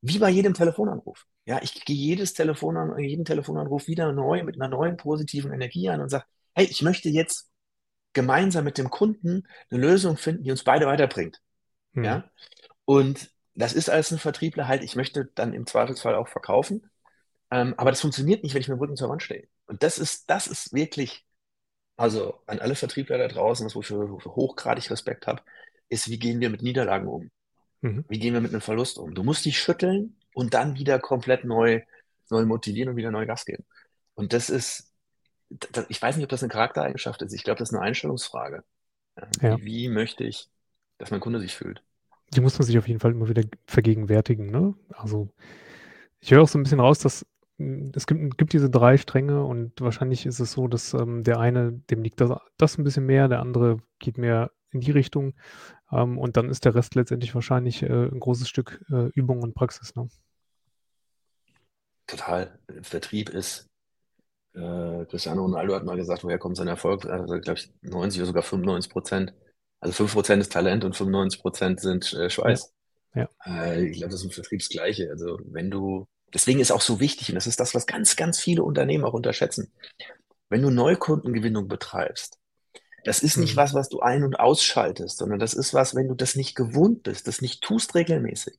wie 0.00 0.18
bei 0.18 0.30
jedem 0.30 0.54
Telefonanruf. 0.54 1.26
Ja, 1.44 1.60
ich 1.62 1.84
gehe 1.84 1.96
jedes 1.96 2.34
Telefon 2.34 2.76
an, 2.76 2.98
jeden 2.98 3.24
Telefonanruf 3.24 3.88
wieder 3.88 4.12
neu 4.12 4.44
mit 4.44 4.56
einer 4.56 4.68
neuen 4.68 4.96
positiven 4.96 5.52
Energie 5.52 5.88
an 5.88 6.00
und 6.00 6.08
sage, 6.08 6.24
hey, 6.54 6.66
ich 6.66 6.82
möchte 6.82 7.08
jetzt 7.08 7.51
gemeinsam 8.12 8.64
mit 8.64 8.78
dem 8.78 8.90
Kunden 8.90 9.46
eine 9.70 9.80
Lösung 9.80 10.16
finden, 10.16 10.44
die 10.44 10.50
uns 10.50 10.64
beide 10.64 10.86
weiterbringt. 10.86 11.40
Mhm. 11.92 12.04
Ja? 12.04 12.30
Und 12.84 13.30
das 13.54 13.72
ist 13.72 13.90
als 13.90 14.10
ein 14.10 14.18
Vertriebler 14.18 14.68
halt, 14.68 14.82
ich 14.82 14.96
möchte 14.96 15.26
dann 15.34 15.54
im 15.54 15.66
Zweifelsfall 15.66 16.14
auch 16.14 16.28
verkaufen. 16.28 16.90
Ähm, 17.50 17.74
aber 17.76 17.90
das 17.90 18.00
funktioniert 18.00 18.42
nicht, 18.42 18.54
wenn 18.54 18.62
ich 18.62 18.68
mit 18.68 18.76
dem 18.76 18.80
Rücken 18.80 18.96
zur 18.96 19.08
Wand 19.08 19.22
stehe. 19.22 19.46
Und 19.66 19.82
das 19.82 19.98
ist, 19.98 20.30
das 20.30 20.46
ist 20.46 20.72
wirklich, 20.72 21.26
also 21.96 22.40
an 22.46 22.60
alle 22.60 22.74
Vertriebler 22.74 23.18
da 23.18 23.28
draußen, 23.28 23.66
was 23.66 23.74
wofür 23.74 24.16
ich 24.18 24.24
hochgradig 24.24 24.90
Respekt 24.90 25.26
habe, 25.26 25.42
ist, 25.88 26.08
wie 26.08 26.18
gehen 26.18 26.40
wir 26.40 26.50
mit 26.50 26.62
Niederlagen 26.62 27.06
um? 27.08 27.30
Mhm. 27.82 28.04
Wie 28.08 28.18
gehen 28.18 28.32
wir 28.32 28.40
mit 28.40 28.52
einem 28.52 28.62
Verlust 28.62 28.98
um? 28.98 29.14
Du 29.14 29.22
musst 29.22 29.44
dich 29.44 29.58
schütteln 29.58 30.16
und 30.34 30.54
dann 30.54 30.76
wieder 30.76 30.98
komplett 30.98 31.44
neu, 31.44 31.82
neu 32.30 32.46
motivieren 32.46 32.90
und 32.90 32.96
wieder 32.96 33.10
neu 33.10 33.26
Gas 33.26 33.44
geben. 33.44 33.64
Und 34.14 34.32
das 34.32 34.48
ist, 34.48 34.91
ich 35.88 36.00
weiß 36.00 36.16
nicht, 36.16 36.24
ob 36.24 36.30
das 36.30 36.42
eine 36.42 36.52
Charaktereigenschaft 36.52 37.22
ist. 37.22 37.32
Ich 37.32 37.44
glaube, 37.44 37.58
das 37.58 37.70
ist 37.70 37.74
eine 37.74 37.84
Einstellungsfrage. 37.84 38.64
Ja. 39.40 39.58
Wie, 39.58 39.64
wie, 39.64 39.88
möchte 39.88 40.24
ich, 40.24 40.48
dass 40.98 41.10
mein 41.10 41.20
Kunde 41.20 41.40
sich 41.40 41.54
fühlt? 41.54 41.82
Die 42.34 42.40
muss 42.40 42.58
man 42.58 42.66
sich 42.66 42.78
auf 42.78 42.88
jeden 42.88 43.00
Fall 43.00 43.12
immer 43.12 43.28
wieder 43.28 43.42
vergegenwärtigen. 43.66 44.50
Ne? 44.50 44.74
Also 44.94 45.28
ich 46.20 46.30
höre 46.32 46.42
auch 46.42 46.48
so 46.48 46.58
ein 46.58 46.62
bisschen 46.62 46.80
raus, 46.80 46.98
dass 47.00 47.26
hm, 47.58 47.92
es 47.94 48.06
gibt 48.06 48.38
gibt 48.38 48.52
diese 48.54 48.70
3 48.70 48.96
Stränge 48.96 49.44
und 49.44 49.80
wahrscheinlich 49.80 50.26
ist 50.26 50.40
es 50.40 50.52
so, 50.52 50.68
dass, 50.68 50.94
ähm, 50.94 51.24
der 51.24 51.38
eine 51.40 51.72
dem 51.90 52.02
liegt 52.02 52.20
das 52.20 52.30
das 52.58 52.78
'n 52.78 52.84
bisschen 52.84 53.06
mehr, 53.06 53.28
der 53.28 53.40
andere 53.40 53.78
geht 53.98 54.18
mehr 54.18 54.50
in 54.70 54.80
die 54.80 54.90
Richtung, 54.92 55.34
ähm, 55.92 56.18
und 56.18 56.36
dann 56.38 56.48
ist 56.50 56.64
der 56.64 56.74
Rest 56.74 56.94
letztendlich 56.94 57.34
wahrscheinlich, 57.34 57.82
äh, 57.82 57.86
'n 57.88 58.20
großes 58.20 58.48
Stück, 58.48 58.82
äh, 58.90 59.08
Übung 59.14 59.42
und 59.42 59.54
Praxis, 59.54 59.94
ne? 59.96 60.08
Total. 62.06 62.58
Vertrieb 62.82 63.30
ist 63.30 63.68
äh, 64.54 65.06
Cristiano 65.06 65.42
Ronaldo 65.42 65.74
hat 65.74 65.84
mal 65.84 65.96
gesagt, 65.96 66.24
woher 66.24 66.38
kommt 66.38 66.56
sein 66.56 66.68
Erfolg? 66.68 67.06
Also, 67.06 67.38
glaube 67.40 67.58
ich, 67.60 67.72
90 67.82 68.20
oder 68.20 68.26
sogar 68.28 68.42
95% 68.42 69.32
Also 69.80 69.94
5% 69.94 70.40
ist 70.40 70.52
Talent 70.52 70.84
und 70.84 70.96
95% 70.96 71.80
sind, 71.80 72.12
äh, 72.14 72.30
Schweiß. 72.30 72.72
ja. 73.14 73.28
Äh, 73.46 73.86
ich 73.88 73.98
glaube, 73.98 74.12
das 74.12 74.20
ist 74.20 74.26
im 74.26 74.30
Vertrieb 74.32 74.60
das 74.60 74.68
Gleiche. 74.68 75.10
Also, 75.10 75.38
wenn 75.46 75.70
du 75.70 76.06
deswegen 76.34 76.60
ist 76.60 76.72
auch 76.72 76.80
so 76.80 77.00
wichtig, 77.00 77.28
und 77.30 77.34
das 77.36 77.46
ist 77.46 77.60
das, 77.60 77.74
was 77.74 77.86
ganz, 77.86 78.16
ganz 78.16 78.40
viele 78.40 78.62
Unternehmen 78.64 79.04
auch 79.04 79.14
unterschätzen. 79.14 79.72
Wenn 80.50 80.62
du 80.62 80.70
Neukundengewinnung 80.70 81.68
betreibst, 81.68 82.38
das 83.04 83.22
ist 83.22 83.38
nicht 83.38 83.56
Mhm. 83.56 83.56
was, 83.56 83.74
was 83.74 83.88
du 83.90 84.00
ein 84.00 84.24
und 84.24 84.38
ausschaltest, 84.40 85.18
sondern 85.18 85.38
das 85.40 85.54
ist 85.54 85.74
was, 85.74 85.94
wenn 85.96 86.08
du 86.08 86.14
das 86.14 86.36
nicht 86.36 86.56
gewohnt 86.56 87.02
bist, 87.04 87.28
das 87.28 87.42
nicht 87.42 87.62
tust 87.62 87.94
regelmäßig, 87.94 88.58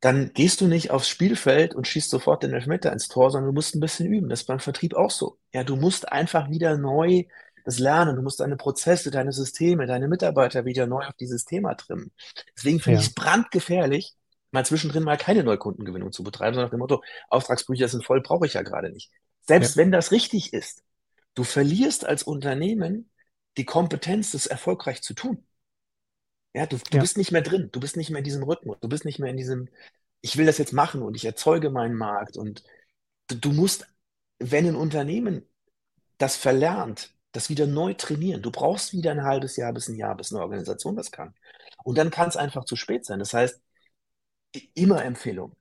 dann 0.00 0.32
gehst 0.32 0.60
du 0.60 0.66
nicht 0.68 0.90
aufs 0.90 1.08
Spielfeld 1.08 1.74
und 1.74 1.86
schießt 1.88 2.10
sofort 2.10 2.42
den 2.42 2.52
Elfmeter 2.52 2.92
ins 2.92 3.08
Tor, 3.08 3.30
sondern 3.30 3.48
du 3.48 3.54
musst 3.54 3.74
ein 3.74 3.80
bisschen 3.80 4.06
üben. 4.06 4.28
Das 4.28 4.40
ist 4.40 4.46
beim 4.46 4.60
Vertrieb 4.60 4.94
auch 4.94 5.10
so. 5.10 5.38
Ja, 5.52 5.64
du 5.64 5.76
musst 5.76 6.10
einfach 6.12 6.50
wieder 6.50 6.76
neu 6.76 7.24
das 7.64 7.78
lernen. 7.78 8.16
Du 8.16 8.22
musst 8.22 8.40
deine 8.40 8.56
Prozesse, 8.56 9.10
deine 9.10 9.32
Systeme, 9.32 9.86
deine 9.86 10.08
Mitarbeiter 10.08 10.64
wieder 10.64 10.86
neu 10.86 11.04
auf 11.04 11.14
dieses 11.20 11.44
Thema 11.44 11.74
trimmen. 11.74 12.12
Deswegen 12.56 12.80
finde 12.80 13.00
ich 13.00 13.06
Ja. 13.06 13.08
es 13.08 13.14
brandgefährlich, 13.14 14.14
mal 14.52 14.64
zwischendrin 14.64 15.02
mal 15.02 15.18
keine 15.18 15.44
Neukundengewinnung 15.44 16.12
zu 16.12 16.22
betreiben, 16.22 16.54
sondern 16.54 16.66
nach 16.68 16.70
dem 16.70 16.78
Motto, 16.80 17.02
Auftragsbücher 17.28 17.88
sind 17.88 18.04
voll, 18.04 18.22
brauche 18.22 18.46
ich 18.46 18.54
ja 18.54 18.62
gerade 18.62 18.90
nicht. 18.90 19.10
Selbst 19.46 19.76
Ja. 19.76 19.82
wenn 19.82 19.90
das 19.92 20.12
richtig 20.12 20.52
ist, 20.52 20.82
du 21.34 21.44
verlierst 21.44 22.06
als 22.06 22.22
Unternehmen 22.22 23.10
die 23.56 23.64
Kompetenz, 23.64 24.32
das 24.32 24.46
erfolgreich 24.46 25.02
zu 25.02 25.14
tun. 25.14 25.47
Ja, 26.58 26.66
du, 26.66 26.76
du 26.76 26.96
Ja. 26.96 27.00
bist 27.00 27.16
nicht 27.16 27.30
mehr 27.30 27.42
drin, 27.42 27.68
du 27.70 27.78
bist 27.78 27.96
nicht 27.96 28.10
mehr 28.10 28.18
in 28.18 28.24
diesem 28.24 28.42
Rhythmus, 28.42 28.78
du 28.80 28.88
bist 28.88 29.04
nicht 29.04 29.20
mehr 29.20 29.30
in 29.30 29.36
diesem, 29.36 29.68
ich 30.22 30.36
will 30.36 30.46
das 30.46 30.58
jetzt 30.58 30.72
machen 30.72 31.02
und 31.02 31.14
ich 31.14 31.24
erzeuge 31.24 31.70
meinen 31.70 31.94
Markt 31.94 32.36
und 32.36 32.64
du, 33.28 33.36
du 33.36 33.52
musst, 33.52 33.86
wenn 34.40 34.66
ein 34.66 34.76
Unternehmen 34.76 35.42
das 36.18 36.36
verlernt, 36.36 37.14
das 37.32 37.50
wieder 37.50 37.66
neu 37.68 37.94
trainieren. 37.94 38.42
Du 38.42 38.50
brauchst 38.50 38.92
wieder 38.92 39.12
ein 39.12 39.22
halbes 39.24 39.56
Jahr 39.56 39.72
bis 39.72 39.88
ein 39.88 39.96
Jahr, 39.96 40.16
bis 40.16 40.32
eine 40.32 40.42
Organisation 40.42 40.96
das 40.96 41.12
kann. 41.12 41.34
Und 41.84 41.98
dann 41.98 42.10
kann 42.10 42.28
es 42.28 42.36
einfach 42.36 42.64
zu 42.64 42.76
spät 42.76 43.04
sein. 43.06 43.20
Das 43.20 43.34
heißt, 43.34 43.60
immer 44.74 45.04
Empfehlung. 45.04 45.54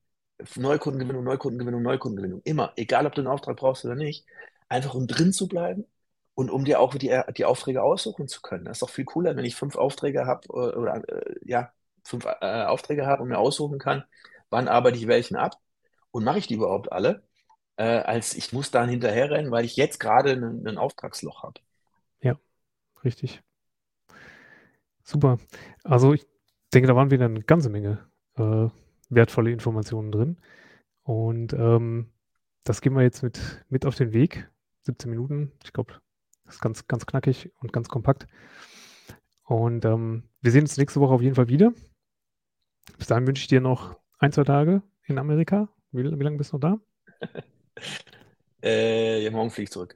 Neukundengewinnung, 0.56 1.24
Neukundengewinnung, 1.24 1.82
Neukundengewinnung. 1.82 2.42
Immer. 2.44 2.74
Egal, 2.76 3.06
ob 3.08 3.16
du 3.16 3.22
einen 3.22 3.28
Auftrag 3.28 3.58
brauchst 3.58 3.86
oder 3.86 3.96
nicht. 3.96 4.26
Einfach 4.70 4.94
um 4.96 5.08
drin 5.08 5.34
zu 5.34 5.48
bleiben 5.48 5.86
und 6.38 6.52
um 6.52 6.66
dir 6.66 6.80
auch 6.82 6.96
die, 6.96 7.20
die 7.38 7.46
Aufträge 7.46 7.84
aussuchen 7.84 8.30
zu 8.30 8.42
können. 8.44 8.66
Das 8.66 8.78
ist 8.78 8.84
doch 8.84 8.92
viel 8.92 9.06
cooler, 9.06 9.36
wenn 9.38 9.46
ich 9.46 9.56
fünf 9.58 9.78
Aufträge 9.78 10.28
habe 10.28 10.48
oder 10.50 11.04
äh, 11.10 11.36
ja, 11.46 11.74
fünf 12.06 12.26
äh, 12.28 12.64
Aufträge 12.66 13.08
habe 13.08 13.24
und 13.24 13.30
mir 13.30 13.40
aussuchen 13.40 13.80
kann, 13.80 14.06
wann 14.52 14.70
arbeite 14.70 15.00
ich 15.00 15.08
welchen 15.08 15.38
ab 15.38 15.58
und 16.12 16.26
mache 16.26 16.40
ich 16.40 16.48
die 16.48 16.56
überhaupt 16.56 16.92
alle, 16.94 17.24
äh, 17.78 17.84
als 17.86 18.36
ich 18.36 18.54
muss 18.54 18.72
dann 18.72 18.90
hinterherrennen, 18.90 19.52
weil 19.52 19.66
ich 19.66 19.78
jetzt 19.78 20.00
gerade 20.00 20.34
ein 20.34 20.78
Auftragsloch 20.80 21.44
habe. 21.44 21.62
Ja, 22.22 22.40
richtig. 23.04 23.44
Super. 25.04 25.38
Also, 25.84 26.14
ich 26.14 26.26
denke, 26.74 26.88
da 26.88 26.96
waren 26.96 27.12
wieder 27.12 27.28
'ne 27.30 27.42
ganze 27.44 27.70
Menge, 27.70 28.08
äh, 28.36 28.68
wertvolle 29.10 29.52
Informationen 29.52 30.12
drin. 30.12 30.38
Und, 31.04 31.54
ähm, 31.54 32.12
das 32.66 32.82
geben 32.82 32.96
wir 32.98 33.04
jetzt 33.04 33.24
mit 33.24 33.40
mit 33.70 33.86
auf 33.88 33.96
den 33.96 34.14
Weg. 34.14 34.50
17 34.84 35.12
Minuten. 35.12 35.52
Ich 35.64 35.74
glaube, 35.74 35.96
ist 36.48 36.62
ganz 36.62 36.88
ganz 36.88 37.06
knackig 37.06 37.52
und 37.60 37.74
ganz 37.74 37.90
kompakt. 37.90 38.28
Und, 39.44 39.86
ähm, 39.86 40.24
wir 40.42 40.52
sehen 40.52 40.64
uns 40.64 40.78
nächste 40.78 41.00
Woche 41.00 41.14
auf 41.14 41.22
jeden 41.22 41.36
Fall 41.36 41.48
wieder. 41.48 41.72
Bis 42.98 43.08
dahin 43.08 43.28
wünsche 43.28 43.42
ich 43.42 43.48
dir 43.48 43.62
noch 43.62 43.98
1, 44.20 44.36
2 44.36 44.44
Tage 44.44 44.82
in 45.06 45.18
Amerika. 45.20 45.70
Wie 45.92 46.04
wie 46.04 46.24
lange 46.24 46.38
bist 46.38 46.52
du 46.52 46.58
noch 46.58 46.62
da? 46.62 46.80
Äh, 48.64 49.24
ja, 49.24 49.32
morgen 49.32 49.52
fliege 49.52 49.66
ich 49.66 49.72
zurück. 49.72 49.96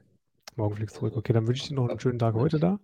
Morgen 0.56 0.76
fliegst 0.76 0.96
du 0.96 1.00
zurück. 1.00 1.16
Okay, 1.16 1.32
dann 1.32 1.46
wünsche 1.46 1.62
ich 1.62 1.68
dir 1.68 1.74
noch 1.74 1.88
'n 1.90 1.98
schönen 1.98 2.18
Tag 2.18 2.34
heute 2.34 2.58
da. 2.58 2.78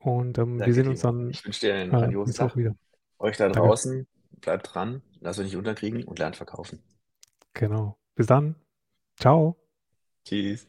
Und, 0.00 0.38
ähm, 0.38 0.54
wir 0.54 0.58
Danke, 0.60 0.74
sehen 0.74 0.88
uns 0.88 1.00
dann, 1.00 1.30
Ich 1.30 1.44
wünsche 1.44 1.60
dir 1.60 1.74
einen 1.74 1.92
äh, 1.92 1.96
grandiosen 1.96 2.34
Tag. 2.34 2.56
wieder. 2.56 2.74
Euch 3.18 3.36
da 3.36 3.48
Danke. 3.48 3.60
draußen, 3.60 4.06
bleibt 4.40 4.74
dran, 4.74 5.02
lasst 5.20 5.38
euch 5.40 5.46
nicht 5.46 5.56
unterkriegen 5.56 6.04
und 6.04 6.18
lernt 6.18 6.36
verkaufen. 6.36 6.80
Genau. 7.54 7.98
Bis 8.14 8.26
dann. 8.26 8.54
Tschau. 9.18 9.56
Tschüss. 10.24 10.68